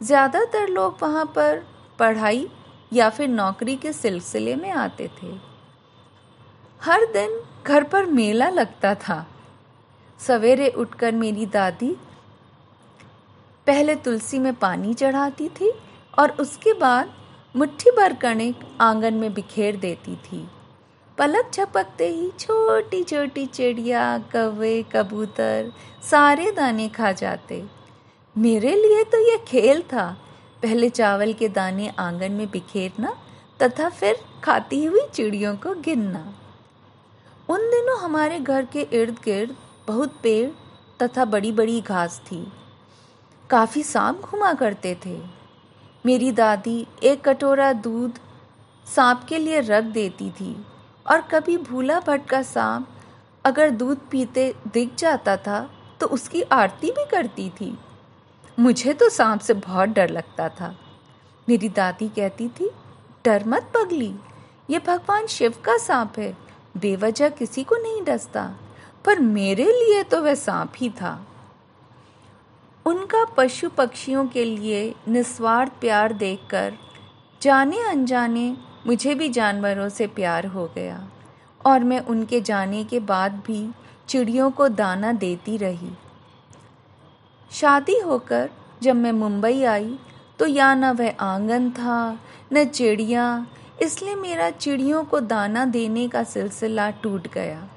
ज़्यादातर 0.00 0.68
लोग 0.68 0.98
वहाँ 1.02 1.24
पर 1.26 1.62
पढ़ाई 1.98 2.46
या 2.92 3.08
फिर 3.10 3.28
नौकरी 3.28 3.76
के 3.76 3.92
सिलसिले 3.92 4.56
में 4.56 4.70
आते 4.70 5.08
थे। 5.22 5.34
हर 6.80 7.04
दिन 7.12 7.40
घर 7.66 7.84
पर 7.84 8.06
मेला 8.06 8.48
लगता 8.48 8.94
था। 8.98 9.26
सवेरे 10.20 10.68
उठकर 10.68 11.14
मेरी 11.14 11.46
दादी 11.48 11.96
पहले 13.66 13.94
तुलसी 13.96 14.38
में 14.38 14.54
पानी 14.54 14.94
चढ़ाती 14.94 15.48
थी 15.50 15.72
और 16.18 16.30
उसके 16.40 16.72
बाद 16.72 17.12
मुट्ठी 17.54 17.90
भर 17.90 18.14
कणिक 18.14 18.64
आँगन 18.80 19.14
में 19.14 19.32
बिखेर 19.34 19.76
देती 19.76 20.16
थी। 20.24 20.48
पलक 21.20 21.50
झपकते 21.54 22.08
ही 22.08 22.30
छोटी 22.38 23.04
छोटी 23.04 23.46
चिड़िया, 23.46 24.18
कौवे, 24.18 24.82
कबूतर 24.82 25.72
सारे 26.10 26.52
दाने 26.52 26.88
खा 26.88 27.12
जाते। 27.12 27.64
मेरे 28.38 28.74
लिए 28.74 29.04
तो 29.04 29.18
यह 29.18 29.36
खेल 29.48 29.82
था। 29.82 30.16
पहले 30.62 30.90
चावल 30.90 31.32
के 31.32 31.48
दाने 31.48 31.88
आँगन 31.88 32.32
में 32.32 32.50
बिखेरना 32.50 33.16
तथा 33.62 33.88
फिर 33.88 34.16
खाती 34.44 34.84
हुई 34.84 35.00
चिड़ियों 35.14 35.56
को 35.56 35.74
गिनना। 35.74 36.34
उन 37.48 37.60
दिनों 37.60 37.98
हमारे 38.00 38.38
घर 38.38 38.64
के 38.64 38.80
इर्द 38.80 39.14
गिर्द 39.24 39.56
बहुत 39.88 40.20
पेड़ 40.22 40.50
तथा 41.02 41.24
बड़ी 41.24 41.52
बड़ी 41.52 41.80
घास 41.80 42.22
थी। 42.26 42.52
काफ़ी 43.50 43.82
सांप 43.82 44.20
घुमा 44.20 44.54
करते 44.54 44.98
थे। 45.06 45.20
मेरी 46.06 46.32
दादी 46.32 46.86
एक 47.02 47.28
कटोरा 47.28 47.72
दूध 47.72 48.18
सांप 48.96 49.24
के 49.28 49.38
लिए 49.38 49.60
रख 49.60 49.84
देती 49.84 50.30
थी। 50.30 50.66
और 51.06 51.20
कभी 51.22 51.56
भूला 51.58 51.98
भटका 52.00 52.42
सांप 52.42 52.88
अगर 53.44 53.70
दूध 53.70 54.08
पीते 54.10 54.54
दिख 54.72 54.94
जाता 54.94 55.36
था 55.36 55.60
तो 56.00 56.06
उसकी 56.06 56.42
आरती 56.42 56.90
भी 56.90 57.04
करती 57.10 57.48
थी। 57.50 57.76
मुझे 58.58 58.92
तो 58.92 59.08
सांप 59.08 59.40
से 59.40 59.54
बहुत 59.54 59.88
डर 59.88 60.10
लगता 60.10 60.48
था। 60.48 60.74
मेरी 61.48 61.68
दादी 61.68 62.08
कहती 62.08 62.48
थी, 62.48 62.70
डर 63.24 63.44
मत 63.46 63.70
पगली, 63.74 64.14
ये 64.70 64.78
भगवान 64.78 65.26
शिव 65.26 65.54
का 65.64 65.76
सांप 65.78 66.18
है, 66.18 66.36
बेवजह 66.76 67.28
किसी 67.28 67.64
को 67.64 67.76
नहीं 67.76 68.02
डसता, 68.04 68.44
पर 69.04 69.18
मेरे 69.18 69.64
लिए 69.64 70.02
तो 70.02 70.22
वह 70.22 70.34
सांप 70.34 70.72
ही 70.76 70.90
था। 70.90 71.18
उनका 72.86 73.24
पशु 73.36 73.68
पक्षियों 73.68 74.26
के 74.26 74.44
लिए 74.44 74.94
निस्वार्थ 75.08 75.72
प्यार 75.80 76.12
देखकर 76.12 76.74
जाने 77.42 77.82
अनजाने 77.82 78.56
मुझे 78.86 79.14
भी 79.14 79.28
जानवरों 79.28 79.88
से 79.88 80.06
प्यार 80.06 80.46
हो 80.46 80.66
गया 80.74 81.08
और 81.66 81.84
मैं 81.84 82.00
उनके 82.00 82.40
जाने 82.40 82.84
के 82.84 83.00
बाद 83.00 83.32
भी 83.46 83.70
चिड़ियों 84.08 84.50
को 84.50 84.68
दाना 84.68 85.12
देती 85.12 85.56
रही। 85.56 85.90
शादी 87.50 87.98
होकर 87.98 88.50
जब 88.82 88.96
मैं 88.96 89.12
मुंबई 89.12 89.62
आई 89.62 89.98
तो 90.38 90.46
या 90.46 90.74
न 90.74 90.90
वह 90.90 91.14
आँगन 91.20 91.70
था, 91.70 92.18
न 92.52 92.64
चिड़िया, 92.64 93.46
इसलिए 93.82 94.14
मेरा 94.14 94.50
चिड़ियों 94.50 95.04
को 95.04 95.20
दाना 95.20 95.64
देने 95.64 96.08
का 96.08 96.22
सिलसिला 96.24 96.90
टूट 96.90 97.28
गया। 97.32 97.68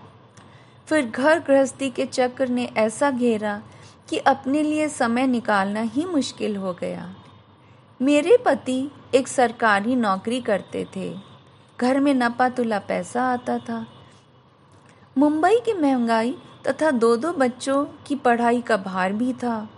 फिर 0.87 1.05
घर 1.05 1.39
गृहस्थी 1.39 1.89
के 1.89 2.05
चक्र 2.05 2.47
ने 2.47 2.65
ऐसा 2.77 3.11
घेरा 3.11 3.61
कि 4.09 4.17
अपने 4.17 4.63
लिए 4.63 4.87
समय 4.89 5.27
निकालना 5.27 5.81
ही 5.81 6.05
मुश्किल 6.05 6.55
हो 6.55 6.73
गया। 6.73 7.15
मेरे 8.01 8.37
पति 8.45 8.91
एक 9.15 9.27
सरकारी 9.27 9.95
नौकरी 9.95 10.41
करते 10.41 10.87
थे। 10.95 11.15
घर 11.81 11.99
में 11.99 12.13
नपा 12.13 12.49
तुला 12.49 12.79
पैसा 12.79 13.23
आता 13.23 13.57
था। 13.57 13.85
मुंबई 15.17 15.59
की 15.59 15.73
महँगाई 15.73 16.35
तथा 16.67 16.91
दो 16.91 17.15
दो 17.17 17.31
बच्चों 17.31 17.85
की 18.07 18.15
पढ़ाई 18.15 18.61
का 18.61 18.77
भार 18.77 19.13
भी 19.13 19.33
था। 19.33 19.69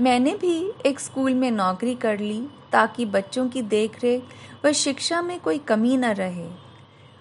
मैंने 0.00 0.34
भी 0.34 0.72
एक 0.86 1.00
स्कूल 1.00 1.34
में 1.34 1.50
नौकरी 1.50 1.94
कर 1.94 2.18
ली 2.18 2.48
ताकि 2.72 3.06
बच्चों 3.06 3.48
की 3.48 3.62
देखरेख 3.62 4.24
व 4.64 4.72
शिक्षा 4.72 5.22
में 5.22 5.40
कोई 5.40 5.58
कमी 5.58 5.96
न 5.96 6.04
रहे। 6.04 6.48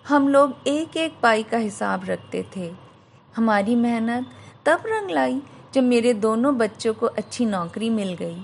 हम 0.08 0.28
लोग 0.28 0.56
एक 0.68 0.98
एक 0.98 1.20
पाई 1.24 1.44
का 1.44 1.58
हिसाब 1.58 2.06
रखते 2.06 2.46
थे। 2.56 2.72
हमारी 3.36 3.76
मेहनत 3.76 4.30
तब 4.66 4.84
रंग 4.86 5.10
लाई 5.10 5.42
जब 5.74 5.84
मेरे 5.84 6.14
दोनों 6.14 6.58
बच्चों 6.58 6.94
को 6.94 7.06
अच्छी 7.06 7.46
नौकरी 7.46 7.90
मिल 7.90 8.14
गई। 8.14 8.42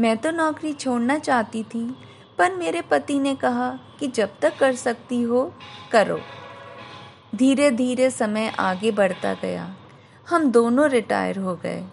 मैं 0.00 0.16
तो 0.18 0.30
नौकरी 0.30 0.72
छोड़ना 0.72 1.18
चाहती 1.18 1.62
थी 1.62 1.96
पर 2.38 2.54
मेरे 2.54 2.80
पति 2.80 3.18
ने 3.18 3.34
कहा 3.34 3.78
कि 4.00 4.08
जब 4.08 4.30
तक 4.42 4.58
कर 4.58 4.74
सकती 4.74 5.22
हो, 5.22 5.54
करो। 5.92 6.20
धीरे 7.34 7.70
धीरे 7.70 8.10
समय 8.10 8.52
आगे 8.58 8.90
बढ़ता 8.90 9.34
गया। 9.34 9.76
हम 10.28 10.50
दोनों 10.50 10.88
रिटायर 10.90 11.38
हो 11.38 11.54
गए। 11.56 11.84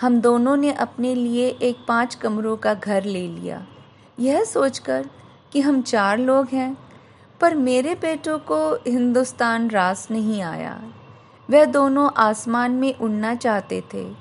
हम 0.00 0.20
दोनों 0.20 0.56
ने 0.56 0.72
अपने 0.72 1.14
लिए 1.14 1.48
एक 1.48 1.76
पाँच 1.88 2.14
कमरों 2.14 2.56
का 2.56 2.74
घर 2.74 3.04
ले 3.04 3.28
लिया। 3.28 3.66
यह 4.20 4.44
सोचकर 4.44 5.10
कि 5.52 5.60
हम 5.60 5.82
चार 5.82 6.18
लोग 6.18 6.48
हैं, 6.48 6.76
पर 7.40 7.54
मेरे 7.54 7.94
बेटों 7.94 8.38
को 8.38 8.74
हिंदुस्तान 8.74 9.70
रास 9.70 10.08
नहीं 10.10 10.42
आया। 10.42 10.82
वह 11.50 11.64
दोनों 11.64 12.10
आसमान 12.16 12.72
में 12.72 12.98
उड़ना 12.98 13.34
चाहते 13.34 13.82
थे। 13.94 14.14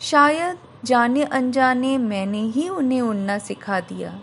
शायद 0.00 0.58
जाने 0.84 1.24
अनजाने 1.24 1.98
मैंने 1.98 2.40
ही 2.40 2.68
उन्हें 2.68 3.00
उड़ना 3.00 3.38
सिखा 3.38 3.80
दिया। 3.80 4.20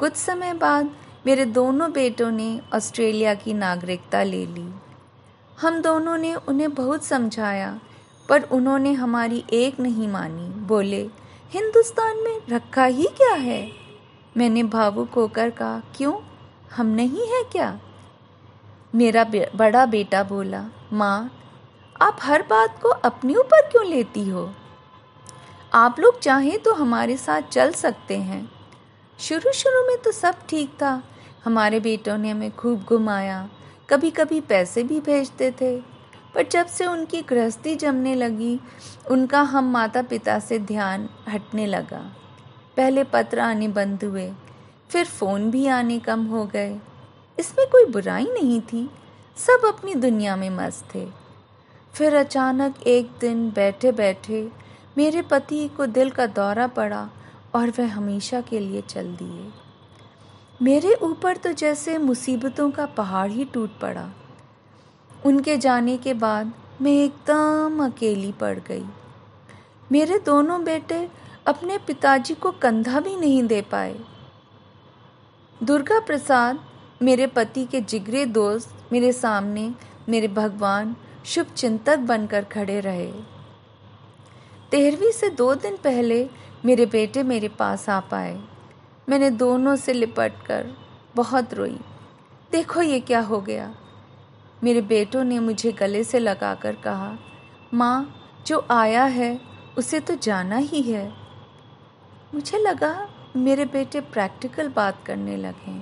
कुछ 0.00 0.14
समय 0.14 0.54
बाद 0.54 0.90
मेरे 1.26 1.44
दोनों 1.44 1.92
बेटों 1.92 2.30
ने 2.30 2.60
ऑस्ट्रेलिया 2.74 3.34
की 3.34 3.54
नागरिकता 3.54 4.22
ले 4.22 4.46
ली। 4.46 4.74
हम 5.60 5.82
दोनों 5.82 6.16
ने 6.18 6.34
उन्हें 6.34 6.74
बहुत 6.74 7.04
समझाया, 7.04 7.80
पर 8.28 8.42
उन्होंने 8.42 8.92
हमारी 8.92 9.44
एक 9.52 9.80
नहीं 9.80 10.08
मानी। 10.08 10.48
बोले, 10.48 11.10
हिंदुस्तान 11.50 12.16
में 12.16 12.40
रखा 12.48 12.84
ही 12.84 13.04
क्या 13.04 13.34
है? 13.34 13.72
मैंने 14.36 14.62
भावुक 14.62 15.10
होकर 15.10 15.50
कहा, 15.50 15.82
क्यों? 15.96 16.20
हम 16.76 16.86
नहीं 16.86 17.26
है 17.26 17.42
क्या? 17.42 17.80
मेरा 18.94 19.24
बड़ा 19.56 19.86
बेटा 19.86 20.22
बोला, 20.22 20.64
माँ, 20.92 21.32
आप 22.02 22.18
हर 22.22 22.42
बात 22.42 22.82
को 22.82 22.88
अपने 22.88 23.34
ऊपर 23.34 23.68
क्यों 23.68 23.86
लेती 23.86 24.28
हो? 24.28 24.54
आप 25.74 26.00
लोग 26.00 26.20
चाहें 26.20 26.58
तो 26.58 26.74
हमारे 26.74 27.16
साथ 27.16 27.42
चल 27.42 27.72
सकते 27.72 28.16
हैं। 28.16 28.57
शुरू 29.18 29.52
शुरू 29.52 29.86
में 29.86 29.98
तो 29.98 30.12
सब 30.12 30.34
ठीक 30.48 30.70
था। 30.70 31.02
हमारे 31.44 31.80
बेटों 31.80 32.18
ने 32.18 32.30
हमें 32.30 32.56
खूब 32.56 32.84
घुमाया। 32.84 33.48
कभी 33.90 34.10
कभी 34.10 34.40
पैसे 34.40 34.82
भी 34.82 35.00
भेजते 35.00 35.50
थे। 35.50 35.80
पर 36.34 36.48
जब 36.48 36.66
से 36.66 36.86
उनकी 36.86 37.22
गृहस्थी 37.22 37.76
जमने 37.76 38.14
लगी, 38.14 38.60
उनका 39.10 39.40
हम 39.40 39.70
माता 39.70 40.02
पिता 40.02 40.38
से 40.38 40.58
ध्यान 40.58 41.08
हटने 41.28 41.66
लगा। 41.66 42.16
पहले 42.76 43.04
पत्र 43.04 43.40
आने 43.40 43.68
बंद 43.68 44.04
हुए, 44.04 44.32
फिर 44.90 45.04
फ़ोन 45.06 45.50
भी 45.50 45.66
आने 45.66 45.98
कम 45.98 46.24
हो 46.26 46.44
गए। 46.44 46.80
इसमें 47.38 47.68
कोई 47.68 47.84
बुराई 47.84 48.24
नहीं 48.24 48.60
थी। 48.60 48.90
सब 49.36 49.66
अपनी 49.68 49.94
दुनिया 49.94 50.36
में 50.36 50.50
मस्त 50.50 50.94
थे। 50.94 51.08
फिर 51.94 52.14
अचानक 52.14 52.74
एक 52.86 53.10
दिन 53.20 53.50
बैठे 53.50 53.92
बैठे 53.92 54.50
मेरे 54.98 55.22
पति 55.22 55.70
को 55.76 55.86
दिल 55.86 56.10
का 56.10 56.26
दौरा 56.26 56.66
पड़ा। 56.66 57.08
और 57.54 57.70
वह 57.70 57.94
हमेशा 57.94 58.40
के 58.40 58.60
लिए 58.60 58.80
चल 58.80 59.14
दिए। 59.14 59.50
मेरे 60.62 60.94
ऊपर 60.94 61.36
तो 61.36 61.52
जैसे 61.52 61.98
मुसीबतों 61.98 62.70
का 62.70 62.86
पहाड़ 62.86 63.30
ही 63.30 63.44
टूट 63.44 63.78
पड़ा। 63.78 64.10
उनके 65.26 65.56
जाने 65.56 65.96
के 65.96 66.14
बाद 66.14 66.52
मैं 66.80 66.92
एकदम 66.92 67.84
अकेली 67.84 68.32
पड़ 68.32 68.58
गई। 68.58 68.84
मेरे 69.92 70.18
दोनों 70.18 70.64
बेटे 70.64 71.08
अपने 71.46 71.78
पिताजी 71.78 72.34
को 72.34 72.50
कंधा 72.50 73.00
भी 73.00 73.16
नहीं 73.16 73.42
दे 73.42 73.62
पाए। 73.62 74.00
दुर्गा 75.62 76.00
प्रसाद, 76.00 76.60
मेरे 77.02 77.26
पति 77.26 77.64
के 77.64 77.80
जिगरे 77.80 78.26
दोस्त, 78.26 78.74
मेरे 78.92 79.12
सामने 79.12 79.74
मेरे 80.08 80.28
भगवान 80.28 80.96
शुभ 81.24 81.46
चिंतक 81.46 81.98
बनकर 81.98 82.44
खड़े 82.44 82.80
रहे। 82.80 83.12
तेरहवीं 84.70 85.12
से 85.12 85.30
दो 85.30 85.54
दिन 85.54 85.76
पहले 85.76 86.30
मेरे 86.64 86.86
बेटे 86.86 87.22
मेरे 87.22 87.48
पास 87.48 87.88
आ 87.88 87.98
पाए। 88.00 88.38
मैंने 89.08 89.30
दोनों 89.32 89.74
से 89.76 89.92
लिपट 89.92 90.32
कर 90.46 90.72
बहुत 91.16 91.54
रोई। 91.54 91.78
देखो 92.52 92.82
ये 92.82 93.00
क्या 93.00 93.20
हो 93.20 93.40
गया। 93.40 93.74
मेरे 94.62 94.80
बेटों 94.82 95.24
ने 95.24 95.38
मुझे 95.40 95.72
गले 95.72 96.02
से 96.04 96.18
लगाकर 96.18 96.76
कहा, 96.76 97.16
माँ, 97.74 98.14
जो 98.46 98.66
आया 98.70 99.04
है, 99.04 99.40
उसे 99.78 100.00
तो 100.00 100.14
जाना 100.16 100.56
ही 100.56 100.82
है। 100.82 101.06
मुझे 102.34 102.58
लगा, 102.58 103.08
मेरे 103.36 103.64
बेटे 103.66 104.00
प्रैक्टिकल 104.02 104.68
बात 104.68 105.02
करने 105.06 105.36
लगे, 105.36 105.80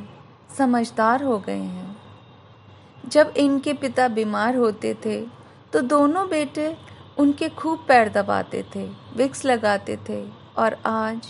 समझदार 0.57 1.23
हो 1.23 1.39
गए 1.39 1.53
हैं। 1.53 1.97
जब 3.05 3.33
इनके 3.37 3.73
पिता 3.75 4.09
बीमार 4.09 4.57
होते 4.57 4.95
थे 5.05 5.21
तो 5.73 5.81
दोनों 5.83 6.29
बेटे 6.29 6.75
उनके 7.19 7.49
खूब 7.51 7.85
पैर 7.89 8.09
दबाते 8.09 8.65
थे, 8.75 8.85
विक्स 9.17 9.45
लगाते 9.45 9.97
थे। 10.09 10.25
और 10.59 10.75
आज 10.87 11.27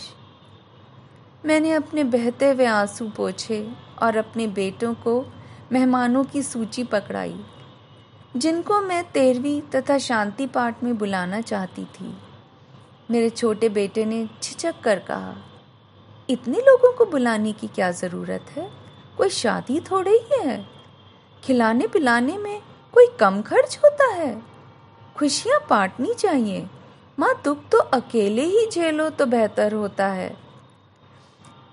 मैंने 1.45 1.73
अपने 1.73 2.04
बहते 2.04 2.50
हुए 2.50 2.64
आँसू 2.64 3.09
पोछे 3.09 3.73
और 4.02 4.16
अपने 4.16 4.47
बेटों 4.47 4.95
को 4.95 5.25
मेहमानों 5.73 6.25
की 6.25 6.42
सूची 6.42 6.85
पकड़ाई, 6.85 7.45
जिनको 8.37 8.80
मैं 8.80 9.02
तेरहवीं 9.11 9.61
तथा 9.75 9.99
शांति 9.99 10.47
पाठ 10.47 10.83
में 10.83 10.99
बुलाना 10.99 11.40
चाहती 11.40 11.85
थी। 11.85 12.16
मेरे 13.11 13.30
छोटे 13.30 13.68
बेटे 13.68 14.04
ने 14.04 14.28
झिझक 14.42 14.75
कर 14.85 14.99
कहा, 14.99 15.35
इतने 16.30 16.59
लोगों 16.59 16.92
को 16.92 17.06
बुलाने 17.06 17.52
की 17.52 17.66
क्या 17.66 17.90
ज़रूरत 17.90 18.47
है? 18.56 18.71
कोई 19.18 19.28
शादी 19.28 19.80
थोड़े 19.80 20.11
ही 20.11 20.49
है। 20.49 20.66
खिलाने 21.45 21.87
पिलाने 21.87 22.38
में 22.38 22.62
कोई 22.92 23.06
कम 23.21 23.42
खर्च 23.42 23.78
होता 23.85 24.06
है। 24.14 24.42
खुशियाँ 25.16 25.61
बांटनी 25.71 26.14
चाहिए। 26.14 26.66
माँ, 27.18 27.40
दुख 27.44 27.58
तो 27.73 27.78
अकेले 27.78 28.42
ही 28.42 28.66
झेलो 28.73 29.11
तो 29.11 29.26
बेहतर 29.26 29.73
होता 29.73 30.06
है। 30.06 30.37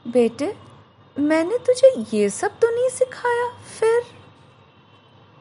बेटे, 0.08 0.58
मैंने 1.20 1.58
तुझे 1.58 2.18
ये 2.18 2.30
सब 2.30 2.60
तो 2.60 2.76
नहीं 2.76 2.90
सिखाया, 2.90 3.50
फिर? 3.80 4.04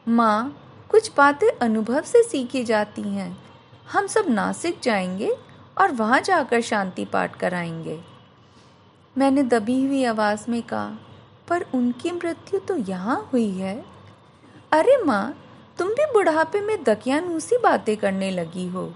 माँ, 0.07 0.63
कुछ 0.89 1.11
बातें 1.17 1.47
अनुभव 1.61 2.01
से 2.01 2.23
सीखी 2.23 2.63
जाती 2.63 3.01
हैं। 3.01 3.43
हम 3.91 4.07
सब 4.07 4.25
नासिक 4.29 4.79
जाएँगे 4.83 5.37
और 5.77 5.91
वहाँ 5.91 6.21
जाकर 6.21 6.61
शांति 6.61 7.05
पाठ 7.05 7.35
कराएँगे। 7.35 8.01
मैंने 9.17 9.43
दबी 9.43 9.85
हुई 9.85 10.03
आवाज़ 10.03 10.51
में 10.51 10.63
कहा, 10.63 10.97
पर 11.47 11.65
उनकी 11.75 12.11
मृत्यु 12.11 12.59
तो 12.59 12.75
यहाँ 12.75 13.29
हुई 13.33 13.49
है? 13.49 13.85
अरे 14.71 15.03
माँ, 15.03 15.37
तुम 15.77 15.87
भी 15.87 16.05
बुढ़ापे 16.05 16.61
में 16.61 16.83
दकियानूसी 16.83 17.57
बातें 17.57 17.97
करने 17.97 18.31
लगी 18.31 18.67
हो। 18.67 18.93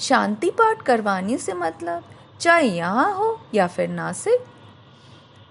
शांति 0.00 0.50
पाठ 0.50 0.82
करवाने 0.82 1.38
से 1.38 1.54
मतलब? 1.54 2.04
चाहे 2.40 2.68
यहाँ 2.68 3.14
हो 3.14 3.40
या 3.54 3.66
फिर 3.66 3.88
नासिक? 3.88 4.44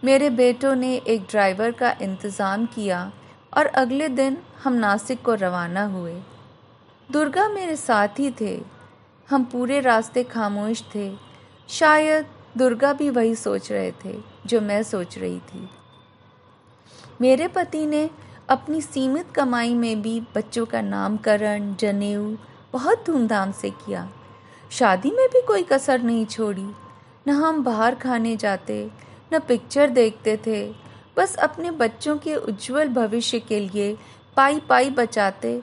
मेरे 0.03 0.29
बेटों 0.29 0.75
ने 0.75 0.95
एक 0.97 1.21
ड्राइवर 1.21 1.71
का 1.71 1.95
इंतज़ाम 2.01 2.65
किया 2.65 3.11
और 3.57 3.65
अगले 3.65 4.09
दिन 4.09 4.37
हम 4.63 4.73
नासिक 4.73 5.21
को 5.21 5.33
रवाना 5.33 5.85
हुए। 5.85 6.21
दुर्गा 7.11 7.47
मेरे 7.49 7.75
साथ 7.75 8.19
ही 8.19 8.31
थे। 8.41 8.61
हम 9.29 9.43
पूरे 9.43 9.79
रास्ते 9.79 10.23
खामोश 10.23 10.83
थे। 10.95 11.15
शायद 11.69 12.25
दुर्गा 12.57 12.93
भी 12.93 13.09
वही 13.09 13.35
सोच 13.35 13.71
रहे 13.71 13.91
थे 14.05 14.15
जो 14.45 14.61
मैं 14.61 14.83
सोच 14.83 15.17
रही 15.17 15.39
थी। 15.39 15.69
मेरे 17.21 17.47
पति 17.47 17.85
ने 17.85 18.09
अपनी 18.49 18.81
सीमित 18.81 19.31
कमाई 19.31 19.73
में 19.73 20.01
भी 20.01 20.19
बच्चों 20.35 20.65
का 20.65 20.81
नामकरण, 20.81 21.75
जनेऊ 21.75 22.35
बहुत 22.73 23.05
धूमधाम 23.05 23.51
से 23.51 23.69
किया। 23.69 24.09
शादी 24.75 25.11
में 25.11 25.27
भी 25.27 25.41
कोई 25.41 25.63
कसर 25.63 26.01
नहीं 26.01 26.25
छोड़ी। 26.25 26.71
न 27.27 27.29
हम 27.29 27.63
बाहर 27.63 27.95
खाने 27.95 28.35
जाते, 28.35 28.91
न 29.33 29.39
पिक्चर 29.39 29.89
देखते 29.89 30.37
थे। 30.37 30.75
बस 31.17 31.35
अपने 31.35 31.71
बच्चों 31.71 32.17
के 32.17 32.35
उज्जवल 32.35 32.87
भविष्य 32.87 33.39
के 33.39 33.59
लिए 33.59 33.97
पाई 34.37 34.59
पाई 34.59 34.89
बचाते। 34.89 35.61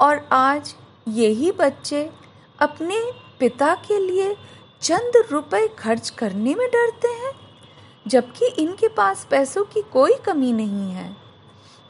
और 0.00 0.28
आज 0.32 0.74
यही 1.08 1.52
बच्चे 1.52 2.10
अपने 2.58 3.12
पिता 3.40 3.74
के 3.74 3.98
लिए 3.98 4.36
चंद 4.80 5.12
रुपए 5.32 5.68
खर्च 5.68 6.10
करने 6.10 6.54
में 6.54 6.68
डरते 6.68 7.08
हैं, 7.08 7.32
जबकि 8.08 8.46
इनके 8.46 8.88
पास 8.88 9.26
पैसों 9.30 9.64
की 9.64 9.82
कोई 9.82 10.14
कमी 10.14 10.52
नहीं 10.52 10.92
है। 10.92 11.16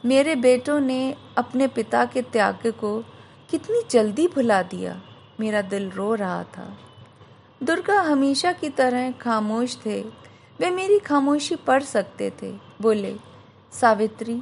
मेरे 0.05 0.35
बेटों 0.35 0.79
ने 0.79 1.15
अपने 1.37 1.67
पिता 1.67 2.05
के 2.05 2.21
त्याग 2.21 2.67
को 2.67 3.03
कितनी 3.49 3.81
जल्दी 3.91 4.27
भुला 4.27 4.61
दिया। 4.61 5.01
मेरा 5.41 5.61
दिल 5.61 5.89
रो 5.91 6.13
रहा 6.15 6.43
था। 6.43 6.77
दुर्गा 7.63 8.01
हमेशा 8.01 8.51
की 8.51 8.69
तरह 8.69 9.11
खामोश 9.11 9.77
थे। 9.85 10.01
वे 10.59 10.69
मेरी 10.69 10.99
खामोशी 10.99 11.55
पढ़ 11.55 11.83
सकते 11.83 12.31
थे। 12.41 12.51
बोले, 12.81 13.15
सावित्री 13.71 14.41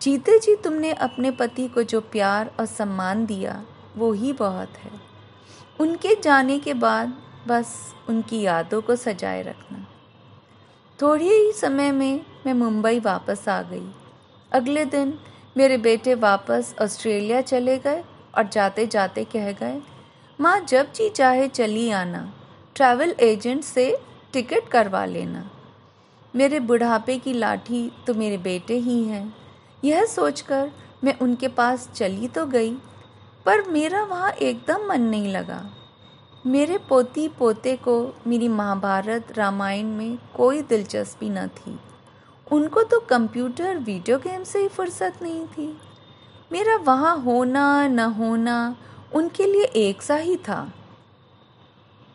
जीते 0.00 0.38
जी 0.38 0.56
तुमने 0.56 0.92
अपने 0.92 1.30
पति 1.30 1.68
को 1.68 1.82
जो 1.82 2.00
प्यार 2.00 2.50
और 2.60 2.66
सम्मान 2.66 3.26
दिया, 3.26 3.64
वो 3.96 4.12
ही 4.12 4.32
बहुत 4.32 4.68
है। 4.78 4.90
उनके 5.80 6.14
जाने 6.22 6.58
के 6.58 6.74
बाद 6.74 7.14
बस 7.46 7.94
उनकी 8.08 8.40
यादों 8.40 8.82
को 8.82 8.96
सजाए 8.96 9.42
रखना। 9.42 9.86
थोड़े 11.02 11.24
ही 11.24 11.52
समय 11.52 11.92
में 11.92 12.26
मैं 12.46 12.54
मुंबई 12.54 13.00
वापस 13.00 13.48
आ 13.48 13.62
गई। 13.62 13.92
अगले 14.52 14.84
दिन 14.84 15.18
मेरे 15.56 15.76
बेटे 15.76 16.14
वापस 16.14 16.74
ऑस्ट्रेलिया 16.82 17.40
चले 17.40 17.78
गए 17.78 18.04
और 18.36 18.48
जाते 18.48 18.86
जाते 18.86 19.24
कह 19.24 19.52
गए 19.52 19.82
माँ 20.38 20.58
जब 20.60 20.92
जी 20.92 21.08
चाहे 21.08 21.46
चली 21.48 21.88
आना 21.90 22.20
ट्रैवल 22.76 23.14
एजेंट 23.20 23.62
से 23.64 23.86
टिकट 24.32 24.68
करवा 24.68 25.04
लेना। 25.04 25.44
मेरे 26.34 26.60
बुढ़ापे 26.60 27.18
की 27.18 27.32
लाठी 27.32 27.90
तो 28.06 28.14
मेरे 28.14 28.38
बेटे 28.38 28.74
ही 28.74 29.02
हैं। 29.04 29.34
यह 29.84 30.04
सोचकर 30.04 30.70
मैं 31.04 31.18
उनके 31.18 31.48
पास 31.48 31.88
चली 31.94 32.28
तो 32.28 32.46
गई, 32.46 32.72
पर 33.46 33.68
मेरा 33.70 34.04
वहाँ 34.04 34.30
एकदम 34.32 34.86
मन 34.88 35.02
नहीं 35.02 35.32
लगा। 35.32 35.60
मेरे 36.46 36.78
पोती 36.78 37.28
पोते 37.28 37.76
को 37.78 38.00
मेरी 38.26 38.48
महाभारत 38.48 39.32
रामायण 39.36 39.86
में 39.88 40.18
कोई 40.36 40.62
दिलचस्पी 40.62 41.30
न 41.30 41.46
थी। 41.48 41.78
उनको 42.46 42.82
तो 42.82 43.00
कंप्यूटर 43.00 43.78
वीडियो 43.78 44.18
गेम 44.18 44.44
से 44.44 44.58
ही 44.58 44.68
फुर्सत 44.68 45.18
नहीं 45.22 45.46
थी। 45.46 45.76
मेरा 46.52 46.76
वहाँ 46.76 47.16
होना 47.18 47.86
न 47.88 48.12
होना 48.18 48.76
उनके 49.14 49.46
लिए 49.46 49.64
एक 49.64 50.02
सा 50.02 50.16
ही 50.16 50.36
था। 50.36 50.72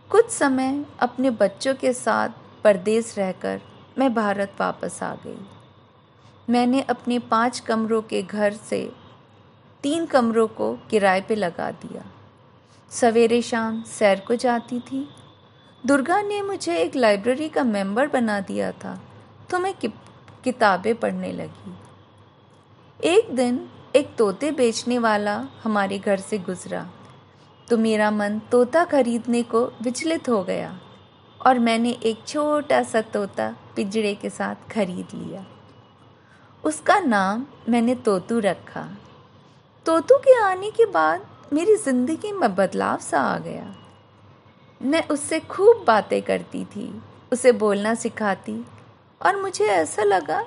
कुछ 0.10 0.30
समय 0.30 0.86
अपने 1.00 1.30
बच्चों 1.30 1.76
के 1.76 1.94
साथ 1.94 2.30
परदेश 2.64 3.18
रहकर 3.18 3.62
मैं 3.98 4.14
भारत 4.14 4.54
वापस 4.60 5.04
आ 5.04 5.16
गई। 5.16 5.48
मैंने 6.50 6.82
अपने 6.82 7.20
पाँच 7.20 7.60
कमरों 7.60 8.02
के 8.02 8.22
घर 8.22 8.54
से 8.54 8.92
तीन 9.84 10.06
कमरों 10.06 10.48
को 10.48 10.74
किराए 10.90 11.22
पे 11.22 11.36
लगा 11.36 11.72
दिया। 11.72 12.04
सवेरे 12.92 13.42
शाम 13.42 13.84
सैर 13.84 14.20
को 14.20 14.36
जाती 14.36 14.80
थी। 14.80 15.10
दुर्गा 15.86 16.22
ने 16.22 16.42
मुझे 16.42 16.78
एक 16.78 16.96
लाइब्रेरी 16.96 17.50
का 17.50 17.64
मेंबर 17.64 18.08
बना 18.08 18.40
दिया 18.40 18.72
था। 18.72 19.00
तो 19.50 19.60
मैं 19.60 19.74
किताबें 20.44 20.96
पढ़ने 20.96 21.32
लगी। 21.32 21.74
एक 23.04 23.36
दिन 23.36 23.70
एक 23.96 24.16
तोते 24.18 24.50
बेचने 24.52 24.98
वाला 24.98 25.36
हमारे 25.64 25.98
घर 26.00 26.20
से 26.20 26.38
गुजरा। 26.38 26.86
तो 27.68 27.78
मेरा 27.78 28.10
मन 28.12 28.40
तोता 28.52 28.84
खरीदने 28.86 29.42
को 29.44 29.62
विचलित 29.82 30.30
हो 30.30 30.42
गया 30.44 30.72
और 31.40 31.60
मैंने 31.60 31.90
एक 32.04 32.24
छोटा 32.28 32.82
सा 32.84 33.02
तोता 33.14 33.48
पिंजड़े 33.76 34.14
के 34.16 34.30
साथ 34.30 34.70
खरीद 34.72 35.14
लिया। 35.14 35.46
उसका 36.64 37.00
नाम 37.00 37.46
मैंने 37.70 37.96
तोतू 37.96 38.40
रखा। 38.40 38.88
तोतू 39.86 40.18
के 40.18 40.40
आने 40.40 40.72
के 40.72 40.86
बाद 40.86 41.28
मेरी 41.54 41.76
ज़िंदगी 41.76 42.32
में 42.32 42.56
बदलाव 42.56 42.98
सा 43.02 43.20
आ 43.20 43.38
गया। 43.38 43.74
मैं 44.82 45.08
उससे 45.08 45.40
खूब 45.40 45.84
बातें 45.88 46.22
करती 46.22 46.64
थी, 46.66 46.90
उसे 47.34 47.52
बोलना 47.52 47.94
सिखाती 47.96 48.64
और 49.22 49.42
मुझे 49.42 49.66
ऐसा 49.66 50.04
लगा 50.04 50.44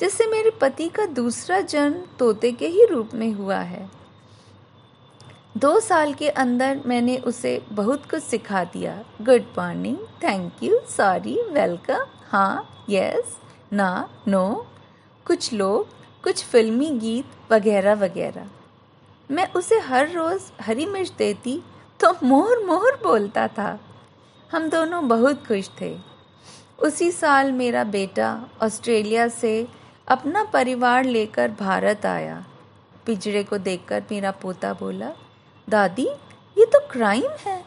जैसे 0.00 0.26
मेरे 0.26 0.50
पति 0.50 0.88
का 0.88 1.06
दूसरा 1.06 1.60
जन्म 1.60 2.02
तोते 2.18 2.52
के 2.52 2.66
ही 2.66 2.84
रूप 2.84 3.10
में 3.14 3.32
हुआ 3.32 3.56
है। 3.56 3.90
दो 5.56 5.80
साल 5.80 6.14
के 6.14 6.28
अंदर 6.28 6.80
मैंने 6.86 7.16
उसे 7.16 7.62
बहुत 7.72 8.10
कुछ 8.10 8.22
सिखा 8.22 8.64
दिया। 8.64 9.04
Good 9.22 9.42
morning, 9.58 9.96
thank 9.96 10.62
you, 10.62 10.78
sorry, 10.88 11.42
welcome 11.42 12.06
हाँ 12.28 12.84
यस, 12.90 13.36
ना, 13.72 14.08
नो, 14.28 14.66
कुछ 15.26 15.52
लोग, 15.52 15.88
कुछ 16.22 16.44
फिल्मी 16.44 16.90
गीत, 16.90 17.52
वगैरह 17.52 17.94
वगैरह। 17.94 18.48
मैं 19.30 19.52
उसे 19.52 19.78
हर 19.78 20.10
रोज़ 20.10 20.62
हरी 20.62 20.86
मिर्च 20.86 21.12
देती 21.18 21.62
तो 22.00 22.14
मोहर 22.22 22.64
मोहर 22.64 23.00
बोलता 23.02 23.48
था। 23.48 23.78
हम 24.50 24.68
दोनों 24.70 25.08
बहुत 25.08 25.46
खुश 25.46 25.70
थे। 25.80 25.98
उसी 26.78 27.10
साल 27.10 27.52
मेरा 27.52 27.84
बेटा 27.84 28.48
ऑस्ट्रेलिया 28.62 29.28
से 29.28 29.79
अपना 30.10 30.44
परिवार 30.44 31.04
लेकर 31.04 31.48
भारत 31.48 32.06
आया। 32.06 32.44
पिजड़े 33.06 33.44
को 33.44 33.58
देखकर 33.58 34.04
मेरा 34.10 34.30
पोता 34.30 34.72
बोला, 34.72 35.12
दादी, 35.68 36.06
ये 36.58 36.66
तो 36.66 36.88
क्राइम 36.90 37.30
है। 37.40 37.64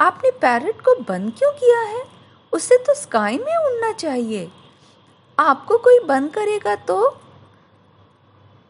आपने 0.00 0.30
पैरट 0.30 0.80
को 0.80 1.02
बंद 1.02 1.32
क्यों 1.38 1.52
किया 1.52 1.80
है? 1.80 2.04
उसे 2.52 2.76
तो 2.78 2.94
स्काई 2.94 3.38
में 3.38 3.56
उड़ना 3.56 3.92
चाहिए। 3.92 4.52
आपको 5.38 5.78
कोई 5.78 5.98
बंद 6.00 6.30
करेगा 6.30 6.74
तो? 6.74 7.20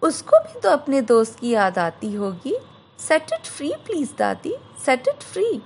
उसको 0.03 0.39
भी 0.39 0.61
तो 0.61 0.71
अपने 0.71 1.03
दोस्त 1.03 1.39
की 1.39 1.51
याद 1.51 1.79
आती 1.79 2.15
होगी। 2.15 2.59
सेट 2.99 3.27
इट 3.33 3.47
फ्री 3.47 3.73
प्लीज़ 3.87 4.11
दादी। 4.19 4.55
सेट 4.87 5.09
इट 5.09 5.23
फ्री 5.23 5.63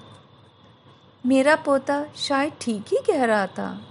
मेरा 1.26 1.56
पोता 1.56 2.04
शायद 2.16 2.52
ठीक 2.60 2.84
ही 2.86 2.98
कह 3.06 3.24
रहा 3.24 3.46
था। 3.46 3.89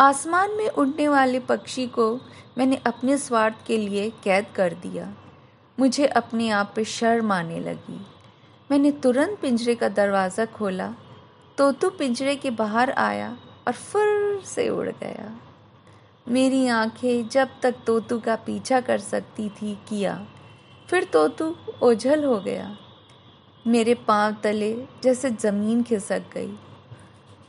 आसमान 0.00 0.50
में 0.50 0.68
उड़ने 0.68 1.08
वाले 1.08 1.38
पक्षी 1.40 1.86
को 1.86 2.20
मैंने 2.58 2.76
अपने 2.86 3.16
स्वार्थ 3.18 3.66
के 3.66 3.76
लिए 3.78 4.10
कैद 4.24 4.46
कर 4.54 4.74
दिया। 4.74 5.12
मुझे 5.78 6.06
अपने 6.06 6.48
आप 6.50 6.72
पर 6.76 6.84
शर्म 6.84 7.32
आने 7.32 7.60
लगी। 7.60 8.00
मैंने 8.70 8.90
तुरंत 8.92 9.38
पिंजरे 9.38 9.74
का 9.74 9.88
दरवाज़ा 9.88 10.44
खोला, 10.46 10.94
तोतू 11.58 11.90
पिंजरे 11.90 12.34
के 12.36 12.50
बाहर 12.50 12.90
आया 12.90 13.36
और 13.66 13.72
फिर 13.72 14.42
से 14.44 14.68
उड़ 14.68 14.88
गया। 14.88 15.32
मेरी 16.28 16.66
आँखें 16.68 17.28
जब 17.28 17.48
तक 17.62 17.74
तोतू 17.86 18.18
का 18.18 18.36
पीछा 18.36 18.80
कर 18.80 18.98
सकती 18.98 19.48
थी 19.48 19.74
किया, 19.88 20.26
फिर 20.90 21.04
तोतू 21.04 21.54
ओझल 21.82 22.24
हो 22.24 22.38
गया। 22.40 22.76
मेरे 23.66 23.94
पाँव 23.94 24.36
तले 24.42 24.72
जैसे 25.02 25.30
ज़मीन 25.30 25.82
खिसक 25.82 26.22
गई। 26.34 26.54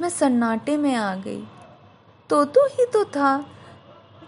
मैं 0.02 0.10
सन्नाटे 0.10 0.78
में 0.78 0.96
आ 0.96 1.16
गई। 1.16 1.44
तोतू 2.30 2.66
ही 2.70 2.86
तो 2.86 3.04
था, 3.06 3.46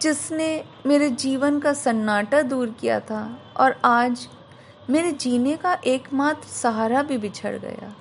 जिसने 0.01 0.63
मेरे 0.85 1.09
जीवन 1.11 1.59
का 1.59 1.73
सन्नाटा 1.73 2.41
दूर 2.41 2.69
किया 2.79 2.99
था 2.99 3.23
और 3.57 3.75
आज 3.85 4.27
मेरे 4.89 5.11
जीने 5.11 5.55
का 5.57 5.73
एकमात्र 5.85 6.47
सहारा 6.47 7.01
भी 7.03 7.17
बिछड़ 7.17 7.55
गया। 7.55 7.93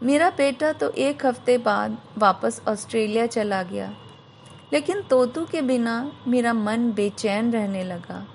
मेरा 0.00 0.30
बेटा 0.30 0.72
तो 0.72 0.88
एक 0.90 1.26
हफ़्ते 1.26 1.56
बाद 1.58 1.98
वापस 2.18 2.60
ऑस्ट्रेलिया 2.68 3.26
चला 3.26 3.62
गया, 3.62 3.92
लेकिन 4.72 5.02
तोतू 5.02 5.44
के 5.44 5.62
बिना 5.62 5.96
मेरा 6.28 6.52
मन 6.54 6.90
बेचैन 6.92 7.52
रहने 7.52 7.84
लगा। 7.84 8.26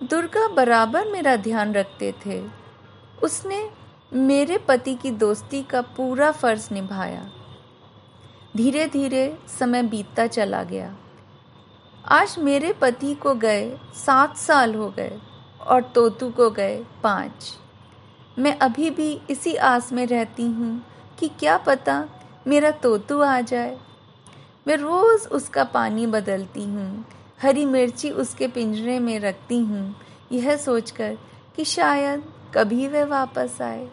दुर्गा 0.00 0.46
बराबर 0.48 1.08
मेरा 1.08 1.36
ध्यान 1.38 1.72
रखते 1.74 2.12
थे। 2.26 2.42
उसने 3.22 3.68
मेरे 4.12 4.58
पति 4.58 4.94
की 4.94 5.10
दोस्ती 5.16 5.62
का 5.62 5.80
पूरा 5.96 6.30
फ़र्ज़ 6.32 6.72
निभाया। 6.74 7.22
धीरे 8.56 8.86
धीरे 8.86 9.38
समय 9.48 9.82
बीतता 9.82 10.26
चला 10.26 10.62
गया। 10.62 10.94
आज 12.04 12.36
मेरे 12.38 12.72
पति 12.72 13.14
को 13.14 13.34
गए 13.34 13.68
सात 13.94 14.36
साल 14.36 14.74
हो 14.74 14.88
गए 14.90 15.18
और 15.60 15.82
तोतू 15.94 16.28
को 16.30 16.48
गए 16.50 16.76
पाँच। 17.02 17.52
मैं 18.38 18.56
अभी 18.58 18.90
भी 18.90 19.10
इसी 19.30 19.54
आस 19.64 19.92
में 19.92 20.06
रहती 20.06 20.42
हूँ 20.42 20.80
कि 21.18 21.28
क्या 21.40 21.56
पता 21.58 21.98
मेरा 22.46 22.70
तोतू 22.70 23.20
आ 23.20 23.40
जाए। 23.42 23.76
मैं 24.66 24.76
रोज़ 24.76 25.28
उसका 25.28 25.64
पानी 25.64 26.06
बदलती 26.06 26.64
हूँ, 26.64 27.04
हरी 27.42 27.64
मिर्ची 27.64 28.10
उसके 28.12 28.48
पिंजरे 28.48 28.98
में 28.98 29.18
रखती 29.20 29.58
हूँ, 29.58 29.94
यह 30.32 30.56
सोचकर 30.56 31.16
कि 31.56 31.64
शायद 31.66 32.24
कभी 32.54 32.88
वह 32.88 33.04
वापस 33.06 33.60
आए। 33.62 33.88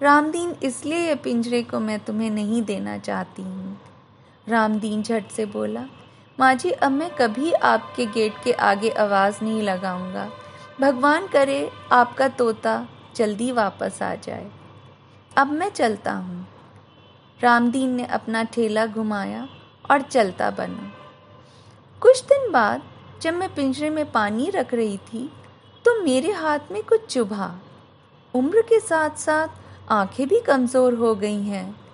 रामदीन 0.00 0.54
इसलिए 0.62 0.98
ये 0.98 1.14
पिंजरे 1.14 1.62
को 1.62 1.80
मैं 1.80 1.98
तुम्हें 2.00 2.30
नहीं 2.30 2.62
देना 2.62 2.98
चाहती 2.98 3.42
हूँ। 3.42 3.78
रामदीन 4.46 5.02
झट 5.02 5.30
से 5.30 5.44
बोला 5.46 5.84
माँ 6.38 6.54
जी 6.54 6.70
अब 6.70 6.92
मैं 6.92 7.08
कभी 7.10 7.52
आपके 7.52 8.04
गेट 8.06 8.32
के 8.44 8.52
आगे 8.52 8.90
आवाज़ 8.90 9.42
नहीं 9.42 9.62
लगाऊँगा। 9.62 10.28
भगवान 10.80 11.26
करे 11.26 11.70
आपका 11.92 12.28
तोता 12.30 12.74
जल्दी 13.16 13.50
वापस 13.52 14.02
आ 14.02 14.14
जाए। 14.16 14.50
अब 15.32 15.52
मैं 15.52 15.68
चलता 15.70 16.12
हूँ। 16.12 16.46
रामदीन 17.40 17.94
ने 17.94 18.04
अपना 18.06 18.42
ठेला 18.44 18.84
घुमाया 18.86 19.46
और 19.90 20.02
चलता 20.02 20.50
बना। 20.50 20.92
कुछ 22.02 22.22
दिन 22.24 22.50
बाद, 22.52 22.82
जब 23.22 23.34
मैं 23.34 23.54
पिंजरे 23.54 23.90
में 23.90 24.10
पानी 24.12 24.50
रख 24.50 24.74
रही 24.74 24.96
थी 24.98 25.30
तो 25.84 26.00
मेरे 26.02 26.32
हाथ 26.32 26.72
में 26.72 26.82
कुछ 26.82 27.06
चुभा। 27.06 27.50
उम्र 28.34 28.62
के 28.62 28.80
साथ 28.80 29.18
साथ 29.18 29.48
आँखें 29.90 30.26
भी 30.28 30.40
कमज़ोर 30.40 30.94
हो 30.94 31.14
गई 31.14 31.42
हैं। 31.42 31.85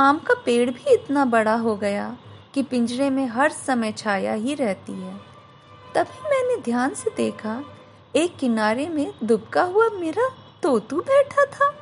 आम 0.00 0.18
का 0.18 0.34
पेड़ 0.34 0.70
भी 0.70 0.94
इतना 0.94 1.24
बड़ा 1.24 1.54
हो 1.54 1.76
गया 1.76 2.16
कि 2.54 2.62
पिंजरे 2.62 3.10
में 3.10 3.26
हर 3.26 3.50
समय 3.50 3.92
छाया 3.92 4.32
ही 4.32 4.54
रहती 4.54 4.92
है। 4.92 5.14
तभी 5.94 6.30
मैंने 6.30 6.62
ध्यान 6.62 6.94
से 6.94 7.10
देखा, 7.16 7.64
एक 8.16 8.36
किनारे 8.36 8.88
में 8.88 9.14
दुबका 9.24 9.62
हुआ 9.62 9.88
मेरा 9.88 10.28
तोतू 10.62 11.00
बैठा 11.00 11.44
था। 11.44 11.74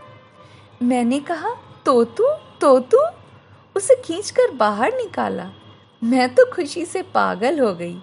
मैंने 0.82 1.20
कहा, 1.20 1.50
तोतू 1.86 2.24
तोतू। 2.60 2.98
उसे 3.76 3.94
खींचकर 4.04 4.50
बाहर 4.50 4.94
निकाला। 4.94 5.50
मैं 6.04 6.34
तो 6.34 6.44
खुशी 6.52 6.84
से 6.84 7.02
पागल 7.02 7.60
हो 7.60 7.74
गई। 7.74 7.96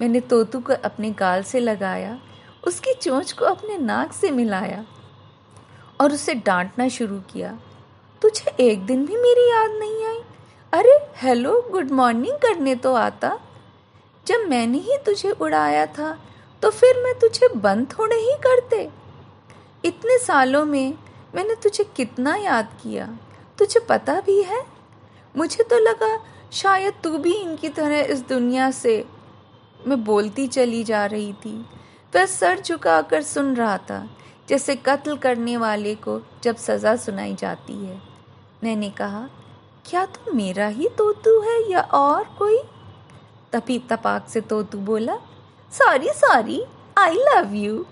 मैंने 0.00 0.20
तोतू 0.20 0.60
को 0.60 0.72
अपने 0.72 1.10
गाल 1.10 1.42
से 1.42 1.60
लगाया, 1.60 2.18
उसकी 2.66 2.94
चोंच 2.94 3.32
को 3.32 3.44
अपने 3.44 3.78
नाक 3.78 4.12
से 4.12 4.30
मिलाया 4.30 4.84
और 6.00 6.12
उसे 6.12 6.34
डांटना 6.34 6.88
शुरू 6.88 7.20
किया। 7.20 7.58
तुझे 8.22 8.54
एक 8.62 8.84
दिन 8.86 9.04
भी 9.06 9.16
मेरी 9.16 9.48
याद 9.50 9.70
नहीं 9.70 10.04
आई? 10.06 10.18
अरे 10.72 10.98
हेलो 11.16 11.60
गुड 11.70 11.90
मॉर्निंग 11.90 12.36
करने 12.38 12.74
तो 12.74 12.92
आता। 12.94 13.38
जब 14.26 14.44
मैंने 14.48 14.78
ही 14.78 14.96
तुझे 15.06 15.30
उड़ाया 15.30 15.86
था 15.88 16.16
तो 16.62 16.70
फिर 16.70 17.02
मैं 17.04 17.18
तुझे 17.18 17.48
बंद 17.56 17.86
थोड़े 17.90 18.16
ही 18.16 18.34
करते। 18.42 18.88
इतने 19.84 20.18
सालों 20.18 20.64
में 20.64 20.94
मैंने 21.34 21.54
तुझे 21.54 21.84
कितना 21.96 22.34
याद 22.36 22.68
किया। 22.82 23.06
तुझे 23.58 23.80
पता 23.80 24.20
भी 24.20 24.42
है? 24.42 24.62
मुझे 25.34 25.64
तो 25.64 25.78
लगा 25.80 26.18
शायद 26.52 26.94
तू 27.04 27.18
भी 27.18 27.32
इनकी 27.32 27.68
तरह 27.70 28.00
इस 28.04 28.20
दुनिया 28.28 28.70
से 28.70 29.04
मैं 29.80 30.02
बोलती 30.04 30.46
चली 30.48 30.84
जा 30.84 31.04
रही 31.06 31.32
थी। 31.34 31.56
वह 32.12 32.26
सर 32.28 32.60
झुकाकर 32.60 33.22
सुन 33.24 33.54
रहा 33.56 33.76
था, 33.80 34.08
जैसे 34.48 34.76
कत्ल 34.78 35.16
करने 35.16 35.56
वाले 35.56 35.94
को 35.96 36.20
जब 36.44 36.56
सज़ा 36.58 36.96
सुनाई 36.98 37.34
जाती 37.34 37.84
है। 37.84 38.00
मैंने 38.62 38.90
कहा, 38.90 39.28
क्या 39.84 40.04
तू 40.06 40.24
तो 40.24 40.32
मेरा 40.32 40.66
ही 40.66 40.88
तोतू 40.88 41.40
है 41.40 41.70
या 41.70 41.80
और 41.80 42.24
कोई? 42.38 42.58
तभी 43.52 43.78
तपाक 43.78 44.28
से 44.28 44.40
तोतू 44.40 44.78
बोला, 44.78 45.16
sorry 45.72 46.08
sorry 46.08 46.62
I 46.98 47.14
love 47.14 47.54
you 47.54 47.84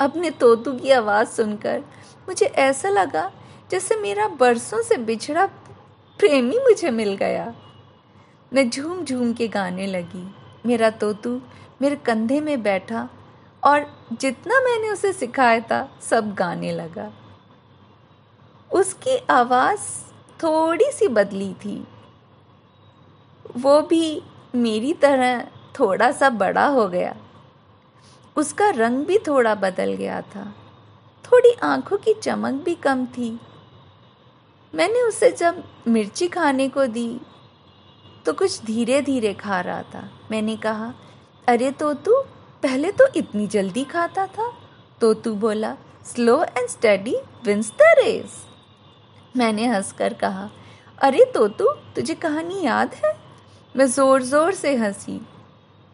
अपने 0.00 0.30
तोतू 0.30 0.72
की 0.72 0.90
आवाज़ 0.90 1.28
सुनकर 1.28 1.82
मुझे 2.28 2.46
ऐसा 2.46 2.88
लगा 2.88 3.30
जैसे 3.70 3.96
मेरा 3.96 4.28
बरसों 4.28 4.82
से 4.82 4.96
बिछड़ा 4.96 5.46
प्रेमी 6.18 6.58
मुझे 6.58 6.90
मिल 6.90 7.14
गया। 7.16 7.54
मैं 8.52 8.68
झूम 8.70 9.04
झूम 9.04 9.32
के 9.32 9.48
गाने 9.48 9.86
लगी। 9.86 10.34
मेरा 10.66 10.90
तोतू 10.90 11.40
मेरे 11.82 11.96
कंधे 11.96 12.40
में 12.40 12.62
बैठा 12.62 13.08
और 13.62 13.86
जितना 14.20 14.60
मैंने 14.60 14.90
उसे 14.90 15.12
सिखाया 15.12 15.60
था, 15.60 15.88
सब 16.10 16.34
गाने 16.34 16.72
लगा। 16.72 17.10
उसकी 18.72 19.16
आवाज़ 19.30 19.80
थोड़ी 20.42 20.90
सी 20.92 21.08
बदली 21.08 21.52
थी। 21.54 21.86
वो 23.56 23.80
भी 23.82 24.22
मेरी 24.54 24.92
तरह 24.92 25.40
थोड़ा 25.78 26.10
सा 26.12 26.30
बड़ा 26.30 26.66
हो 26.66 26.86
गया। 26.88 27.14
उसका 28.36 28.68
रंग 28.70 29.04
भी 29.06 29.18
थोड़ा 29.18 29.54
बदल 29.54 29.92
गया 29.94 30.20
था। 30.20 30.44
थोड़ी 31.24 31.52
आँखों 31.62 31.96
की 31.96 32.14
चमक 32.14 32.62
भी 32.64 32.74
कम 32.74 33.04
थी। 33.06 33.38
मैंने 34.74 35.02
उसे 35.02 35.30
जब 35.30 35.62
मिर्ची 35.88 36.28
खाने 36.28 36.68
को 36.68 36.86
दी 36.86 37.20
तो 38.26 38.32
कुछ 38.32 38.62
धीरे 38.64 39.00
धीरे 39.02 39.32
खा 39.34 39.60
रहा 39.60 39.82
था। 39.82 40.08
मैंने 40.30 40.56
कहा, 40.56 40.92
अरे 41.48 41.70
तो 41.70 41.92
तू 41.94 42.20
पहले 42.62 42.92
तो 42.92 43.06
इतनी 43.16 43.46
जल्दी 43.46 43.84
खाता 43.84 44.26
था। 44.26 44.52
तो 45.00 45.12
तू 45.14 45.34
बोला 45.34 45.76
slow 46.04 46.42
and 46.44 46.68
steady 46.68 47.16
wins 47.44 47.70
the 47.70 47.94
race 47.98 48.44
मैंने 49.36 49.66
हंसकर 49.66 50.14
कहा, 50.14 50.50
अरे 50.98 51.24
तोतू, 51.34 51.68
तुझे 51.94 52.14
कहानी 52.14 52.62
याद 52.62 52.94
है? 52.94 53.16
मैं 53.76 53.86
ज़ोर 53.86 54.22
ज़ोर 54.22 54.54
से 54.54 54.76
हँसी। 54.76 55.20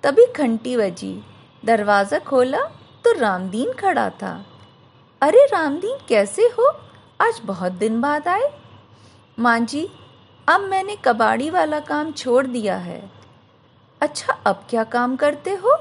तभी 0.02 0.26
घंटी 0.26 0.76
बजी। 0.76 1.24
दरवाज़ा 1.64 2.18
खोला 2.18 2.60
तो 3.04 3.12
रामदीन 3.12 3.72
खड़ा 3.72 4.10
था। 4.10 4.44
अरे 5.22 5.44
रामदीन, 5.46 5.98
कैसे 6.08 6.42
हो? 6.42 6.68
आज 7.20 7.40
बहुत 7.44 7.72
दिन 7.72 8.00
बाद 8.00 8.28
आए। 8.28 8.52
माँ 9.38 9.58
जी, 9.60 9.88
अब 10.48 10.60
मैंने 10.60 10.96
कबाड़ी 10.96 11.50
वाला 11.50 11.80
काम 11.80 12.12
छोड़ 12.12 12.46
दिया 12.46 12.76
है। 12.76 13.10
अच्छा 14.00 14.32
अब 14.32 14.66
क्या 14.70 14.84
काम 14.84 15.16
करते 15.16 15.50
हो? 15.54 15.78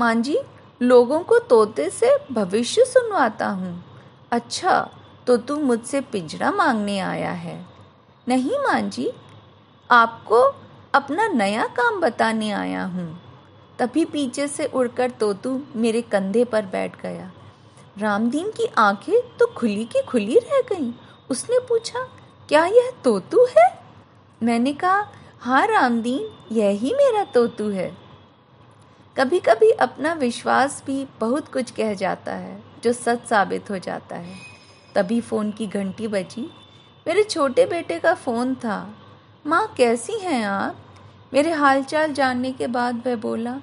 माँ 0.00 0.14
जी, 0.14 0.38
लोगों 0.82 1.20
को 1.20 1.38
तोते 1.38 1.90
से 1.90 2.16
भविष्य 2.32 2.84
सुनवाता 2.84 3.46
हूँ। 3.46 3.84
अच्छा 4.32 4.90
तो 5.26 5.36
तू 5.36 5.56
मुझसे 5.56 6.00
पिंजरा 6.00 6.50
मांगने 6.50 6.98
आया 6.98 7.30
है। 7.30 7.64
नहीं 8.26 8.58
माँ 8.58 8.80
जी 8.80 9.10
आपको 9.90 10.40
अपना 10.94 11.26
नया 11.28 11.66
काम 11.76 12.00
बताने 12.00 12.50
आया 12.50 12.84
हूँ। 12.84 13.08
तभी 13.78 14.04
पीछे 14.04 14.46
से 14.48 14.66
उड़कर 14.66 15.10
तोतू 15.10 15.60
मेरे 15.76 16.02
कंधे 16.02 16.44
पर 16.44 16.66
बैठ 16.66 17.00
गया। 17.00 17.30
रामदीन 17.98 18.50
की 18.50 18.66
आँखें 18.78 19.36
तो 19.38 19.46
खुली 19.46 19.84
की 19.84 20.02
खुली 20.02 20.38
रह 20.38 20.60
गईं। 20.70 20.92
उसने 21.30 21.58
पूछा, 21.58 22.00
क्या 22.48 22.64
यह 22.66 22.90
तोतू 23.04 23.46
है? 23.58 23.68
मैंने 24.42 24.72
कहा 24.72 25.06
हाँ 25.40 25.66
रामदीन, 25.66 26.28
यही 26.52 26.94
मेरा 26.94 27.24
तोतू 27.24 27.68
है। 27.70 27.90
कभी 29.16 29.38
कभी 29.40 29.70
अपना 29.70 30.12
विश्वास 30.12 30.82
भी 30.86 31.06
बहुत 31.20 31.52
कुछ 31.52 31.70
कह 31.70 31.94
जाता 31.94 32.32
है, 32.32 32.62
जो 32.84 32.92
सच 32.92 33.26
साबित 33.26 33.70
हो 33.70 33.78
जाता 33.78 34.16
है। 34.16 34.55
तभी 34.96 35.20
फ़ोन 35.20 35.50
की 35.50 35.66
घंटी 35.66 36.08
बजी। 36.08 36.50
मेरे 37.06 37.22
छोटे 37.22 37.66
बेटे 37.66 37.98
का 37.98 38.14
फ़ोन 38.14 38.54
था। 38.54 38.94
माँ, 39.46 39.74
कैसी 39.76 40.12
हैं 40.12 40.46
आप? 40.46 40.76
मेरे 41.34 41.50
हालचाल 41.50 42.12
जानने 42.12 42.52
के 42.52 42.66
बाद 42.66 43.02
वह 43.06 43.16
बोला, 43.16 43.60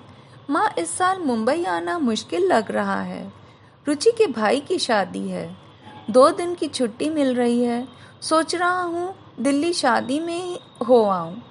माँ, 0.49 0.73
इस 0.79 0.97
साल 0.97 1.19
मुंबई 1.19 1.63
आना 1.63 1.99
मुश्किल 1.99 2.47
लग 2.47 2.71
रहा 2.71 3.01
है। 3.01 3.33
रुचि 3.87 4.11
के 4.11 4.27
भाई 4.27 4.59
की 4.59 4.79
शादी 4.79 5.27
है। 5.27 5.57
दो 6.09 6.29
दिन 6.29 6.55
की 6.55 6.67
छुट्टी 6.67 7.09
मिल 7.09 7.35
रही 7.35 7.63
है। 7.63 7.87
सोच 8.21 8.55
रहा 8.55 8.81
हूँ 8.81 9.15
दिल्ली 9.39 9.73
शादी 9.73 10.19
में 10.19 10.59
हो 10.87 11.03
आऊँ। 11.03 11.41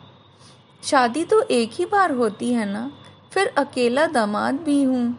शादी 0.84 1.24
तो 1.24 1.42
एक 1.42 1.70
ही 1.72 1.84
बार 1.84 2.10
होती 2.10 2.52
है 2.52 2.66
ना? 2.66 2.92
फिर 3.32 3.46
अकेला 3.46 4.06
दामाद 4.06 4.54
भी 4.54 4.82
हूँ। 4.82 5.18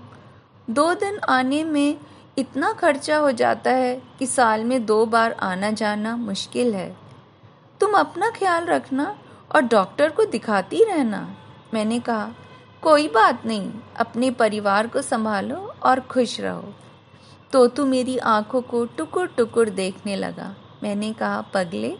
दो 0.69 0.93
दिन 0.93 1.19
आने 1.19 1.63
में 1.63 1.97
इतना 2.37 2.71
खर्चा 2.73 3.17
हो 3.17 3.31
जाता 3.31 3.71
है 3.71 4.01
कि 4.19 4.25
साल 4.27 4.63
में 4.63 4.85
दो 4.85 5.05
बार 5.05 5.31
आना 5.31 5.71
जाना 5.71 6.15
मुश्किल 6.15 6.73
है। 6.75 6.95
तुम 7.79 7.93
अपना 7.93 8.29
ख्याल 8.29 8.65
रखना 8.65 9.17
और 9.55 9.61
डॉक्टर 9.61 10.09
को 10.09 10.25
दिखाती 10.25 10.83
रहना। 10.83 11.35
मैंने 11.73 11.99
कहा, 11.99 12.31
कोई 12.81 13.07
बात 13.07 13.45
नहीं, 13.45 13.71
अपने 13.97 14.31
परिवार 14.31 14.87
को 14.87 15.01
संभालो 15.01 15.73
और 15.83 15.99
खुश 15.99 16.39
रहो। 16.39 16.73
तो 17.51 17.67
तू 17.67 17.85
मेरी 17.85 18.17
आँखों 18.17 18.61
को 18.61 18.85
टुकुर 18.85 19.27
टुकुर 19.27 19.69
देखने 19.69 20.15
लगा। 20.15 20.55
मैंने 20.83 21.13
कहा, 21.13 21.41
पगले, 21.41 21.95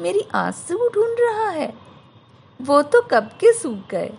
मेरी 0.00 0.26
आँसू 0.34 0.88
ढूंढ 0.94 1.16
रहा 1.20 1.48
है। 1.48 1.72
वो 2.60 2.82
तो 2.82 3.02
कब 3.02 3.30
के 3.40 3.52
सूख 3.52 3.88
गए, 3.90 4.12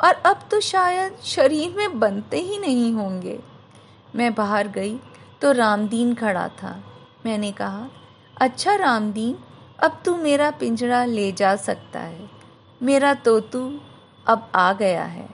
और 0.00 0.14
अब 0.14 0.40
तो 0.50 0.60
शायद 0.60 1.16
शरीर 1.24 1.74
में 1.76 1.98
बनते 1.98 2.40
ही 2.40 2.58
नहीं 2.58 2.92
होंगे। 2.92 3.38
मैं 4.14 4.34
बाहर 4.34 4.68
गई 4.68 4.98
तो 5.40 5.52
रामदीन 5.52 6.14
खड़ा 6.14 6.48
था। 6.48 6.82
मैंने 7.26 7.52
कहा 7.52 7.88
अच्छा 8.36 8.74
रामदीन, 8.74 9.36
अब 9.78 10.00
तू 10.04 10.16
मेरा 10.16 10.50
पिंजरा 10.50 11.04
ले 11.04 11.30
जा 11.32 11.56
सकता 11.56 12.00
है। 12.00 12.30
मेरा 12.82 13.14
तोतू 13.14 13.80
अब 14.26 14.50
आ 14.54 14.72
गया 14.72 15.04
है। 15.04 15.28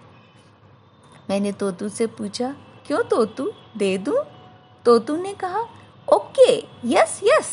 मैंने 1.30 1.52
तोतू 1.52 1.88
से 1.88 2.06
पूछा, 2.06 2.54
क्यों 2.86 3.02
तोतू? 3.02 3.50
दे 3.76 3.96
दूँ? 3.98 4.24
तोतू 4.84 5.16
ने 5.16 5.32
कहा, 5.34 5.60
ओके, 6.08 6.56
यस 6.84 7.20
यस। 7.24 7.52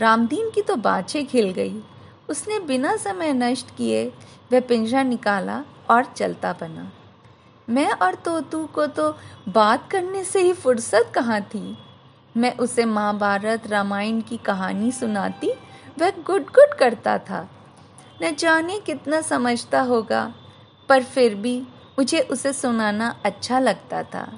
रामदीन 0.00 0.50
की 0.50 0.62
तो 0.62 0.76
बाछे 0.76 1.22
खिल 1.22 1.50
गई। 1.50 1.82
उसने 2.28 2.58
बिना 2.58 2.96
समय 2.96 3.32
नष्ट 3.32 3.76
किए 3.76 4.06
वह 4.52 4.60
पिंजरा 4.60 5.02
निकाला 5.02 5.64
और 5.90 6.04
चलता 6.04 6.52
बना। 6.52 6.90
मैं 7.68 7.90
और 7.92 8.14
तोतू 8.14 8.64
को 8.66 8.86
तो 8.86 9.10
बात 9.48 9.90
करने 9.90 10.24
से 10.24 10.40
ही 10.40 10.52
फुर्सत 10.52 11.12
कहाँ 11.14 11.40
थी? 11.40 11.76
मैं 12.36 12.56
उसे 12.56 12.84
महाभारत 12.84 13.66
रामायण 13.66 14.20
की 14.20 14.36
कहानी 14.36 14.90
सुनाती, 14.92 15.50
वह 15.98 16.10
गुट 16.26 16.50
गुट 16.50 16.74
करता 16.78 17.18
था। 17.18 17.48
न 18.22 18.34
जाने 18.34 18.78
कितना 18.80 19.20
समझता 19.20 19.80
होगा, 19.80 20.34
पर 20.88 21.02
फिर 21.02 21.34
भी 21.34 21.58
मुझे 21.98 22.20
उसे 22.20 22.52
सुनाना 22.52 23.14
अच्छा 23.24 23.58
लगता 23.58 24.02
था। 24.02 24.28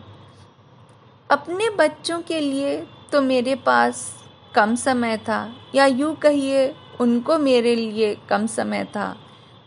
अपने 1.31 1.71
बच्चों 1.71 2.21
के 2.21 2.41
लिए 2.41 2.77
तो 3.12 3.21
मेरे 3.21 3.55
पास 3.55 4.07
कम 4.55 4.75
समय 4.75 5.17
था, 5.19 5.53
या 5.75 5.87
यूँ 5.87 6.15
कहिए, 6.15 6.75
उनको 7.01 7.39
मेरे 7.39 7.75
लिए 7.77 8.15
कम 8.29 8.47
समय 8.47 8.85
था, 8.85 9.17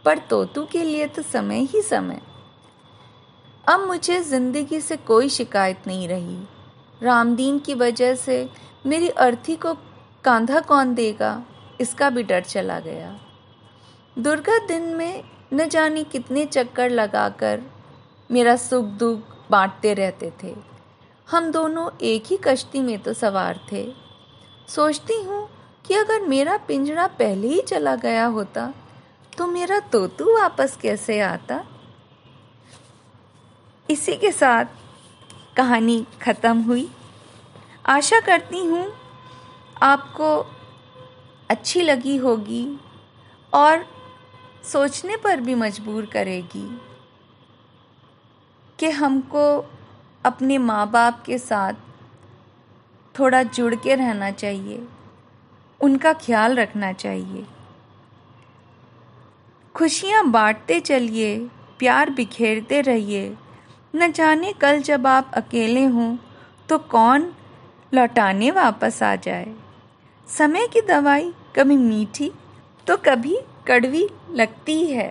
पर 0.05 0.17
तोतू 0.19 0.65
के 0.65 0.83
लिए 0.83 1.07
तो 1.07 1.21
समय 1.21 1.59
ही 1.63 1.81
समय। 1.81 2.21
अब 3.69 3.79
मुझे 3.79 4.19
ज़िंदगी 4.23 4.79
से 4.81 4.95
कोई 4.97 5.29
शिकायत 5.29 5.87
नहीं 5.87 6.07
रही। 6.07 6.37
रामदीन 7.01 7.59
की 7.59 7.73
वजह 7.73 8.15
से 8.15 8.37
मेरी 8.85 9.09
अर्थी 9.09 9.55
को 9.55 9.73
कांधा 10.23 10.59
कौन 10.61 10.93
देगा? 10.95 11.41
इसका 11.81 12.09
भी 12.09 12.23
डर 12.23 12.41
चला 12.43 12.79
गया। 12.79 13.15
दुर्गा 14.17 14.57
दिन 14.67 14.83
में 14.95 15.23
न 15.53 15.67
जाने 15.67 16.03
कितने 16.03 16.45
चक्कर 16.45 16.89
लगाकर 16.89 17.61
मेरा 18.29 18.55
सुख 18.55 18.85
दुख 18.99 19.35
बांटते 19.51 19.93
रहते 19.93 20.31
थे। 20.43 20.55
हम 21.27 21.51
दोनों 21.51 21.89
एक 22.03 22.23
ही 22.25 22.37
कश्ती 22.43 22.79
में 22.79 22.97
तो 22.99 23.13
सवार 23.13 23.59
थे। 23.71 23.87
सोचती 24.69 25.21
हूँ 25.23 25.47
कि 25.85 25.93
अगर 25.95 26.27
मेरा 26.27 26.57
पिंजरा 26.57 27.07
पहले 27.19 27.47
ही 27.47 27.61
चला 27.61 27.95
गया 27.97 28.25
होता 28.27 28.73
तो 29.33 29.47
मेरा 29.47 29.79
तोतू 29.91 30.33
वापस 30.33 30.77
कैसे 30.81 31.19
आता? 31.21 31.65
इसी 33.89 34.15
के 34.15 34.31
साथ 34.31 34.65
कहानी 35.57 36.05
ख़त्म 36.21 36.61
हुई। 36.61 36.87
आशा 37.85 38.19
करती 38.19 38.65
हूँ 38.65 38.85
आपको 39.83 40.29
अच्छी 41.49 41.81
लगी 41.81 42.15
होगी 42.17 42.65
और 43.53 43.85
सोचने 44.63 45.15
पर 45.17 45.41
भी 45.41 45.55
मजबूर 45.55 46.05
करेगी 46.05 46.67
कि 48.79 48.89
हमको 48.91 49.45
अपने 50.25 50.57
माँ 50.59 50.89
बाप 50.91 51.23
के 51.25 51.37
साथ 51.39 51.73
थोड़ा 53.15 53.43
जुड़ 53.43 53.73
के 53.75 53.95
रहना 53.95 54.31
चाहिए, 54.31 54.81
उनका 55.81 56.13
ख्याल 56.15 56.55
रखना 56.55 56.93
चाहिए। 56.93 57.45
खुशियाँ 59.75 60.25
बांटते 60.31 60.79
चलिए, 60.79 61.37
प्यार 61.79 62.09
बिखेरते 62.09 62.81
रहिए 62.81 63.29
न 63.93 64.11
जाने 64.11 64.51
कल 64.53 64.81
जब 64.81 65.07
आप 65.07 65.31
अकेले 65.33 65.83
हों 65.85 66.15
तो 66.69 66.77
कौन 66.89 67.33
लौटाने 67.93 68.51
वापस 68.51 69.01
आ 69.03 69.15
जाए? 69.15 69.53
समय 70.27 70.67
की 70.67 70.81
दवाई 70.81 71.31
कभी 71.55 71.77
मीठी 71.77 72.31
तो 72.87 72.97
कभी 72.97 73.37
कड़वी 73.67 74.07
लगती 74.31 74.85
है। 74.85 75.09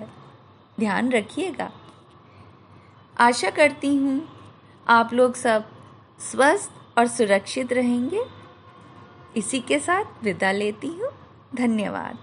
ध्यान 0.78 1.10
रखिएगा। 1.12 1.70
आशा 3.16 3.50
करती 3.50 3.94
हूँ 3.96 4.20
आप 4.86 5.12
लोग 5.12 5.34
सब 5.34 5.68
स्वस्थ 6.20 6.98
और 6.98 7.06
सुरक्षित 7.06 7.72
रहेंगे। 7.72 8.22
इसी 9.36 9.60
के 9.60 9.78
साथ 9.78 10.22
विदा 10.24 10.52
लेती 10.52 10.88
हूँ। 10.88 11.10
धन्यवाद। 11.54 12.18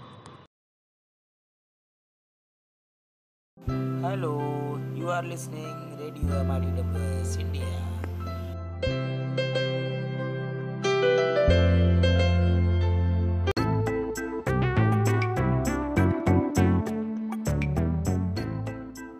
Hello 4.05 4.33
you 4.97 5.09
are 5.09 5.23
listening 5.23 5.84
M 6.17 6.51
I 6.51 6.59
India 7.43 7.73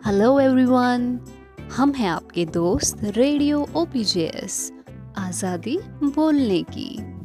hello 0.06 0.38
everyone 0.40 1.20
हम 1.72 1.92
हैं 1.92 2.08
आपके 2.08 2.44
दोस्त 2.44 3.04
रेडियो 3.04 3.66
ओपीजेएस 3.76 4.72
आज़ादी 5.18 5.78
बोलने 6.04 6.62
की। 6.62 7.15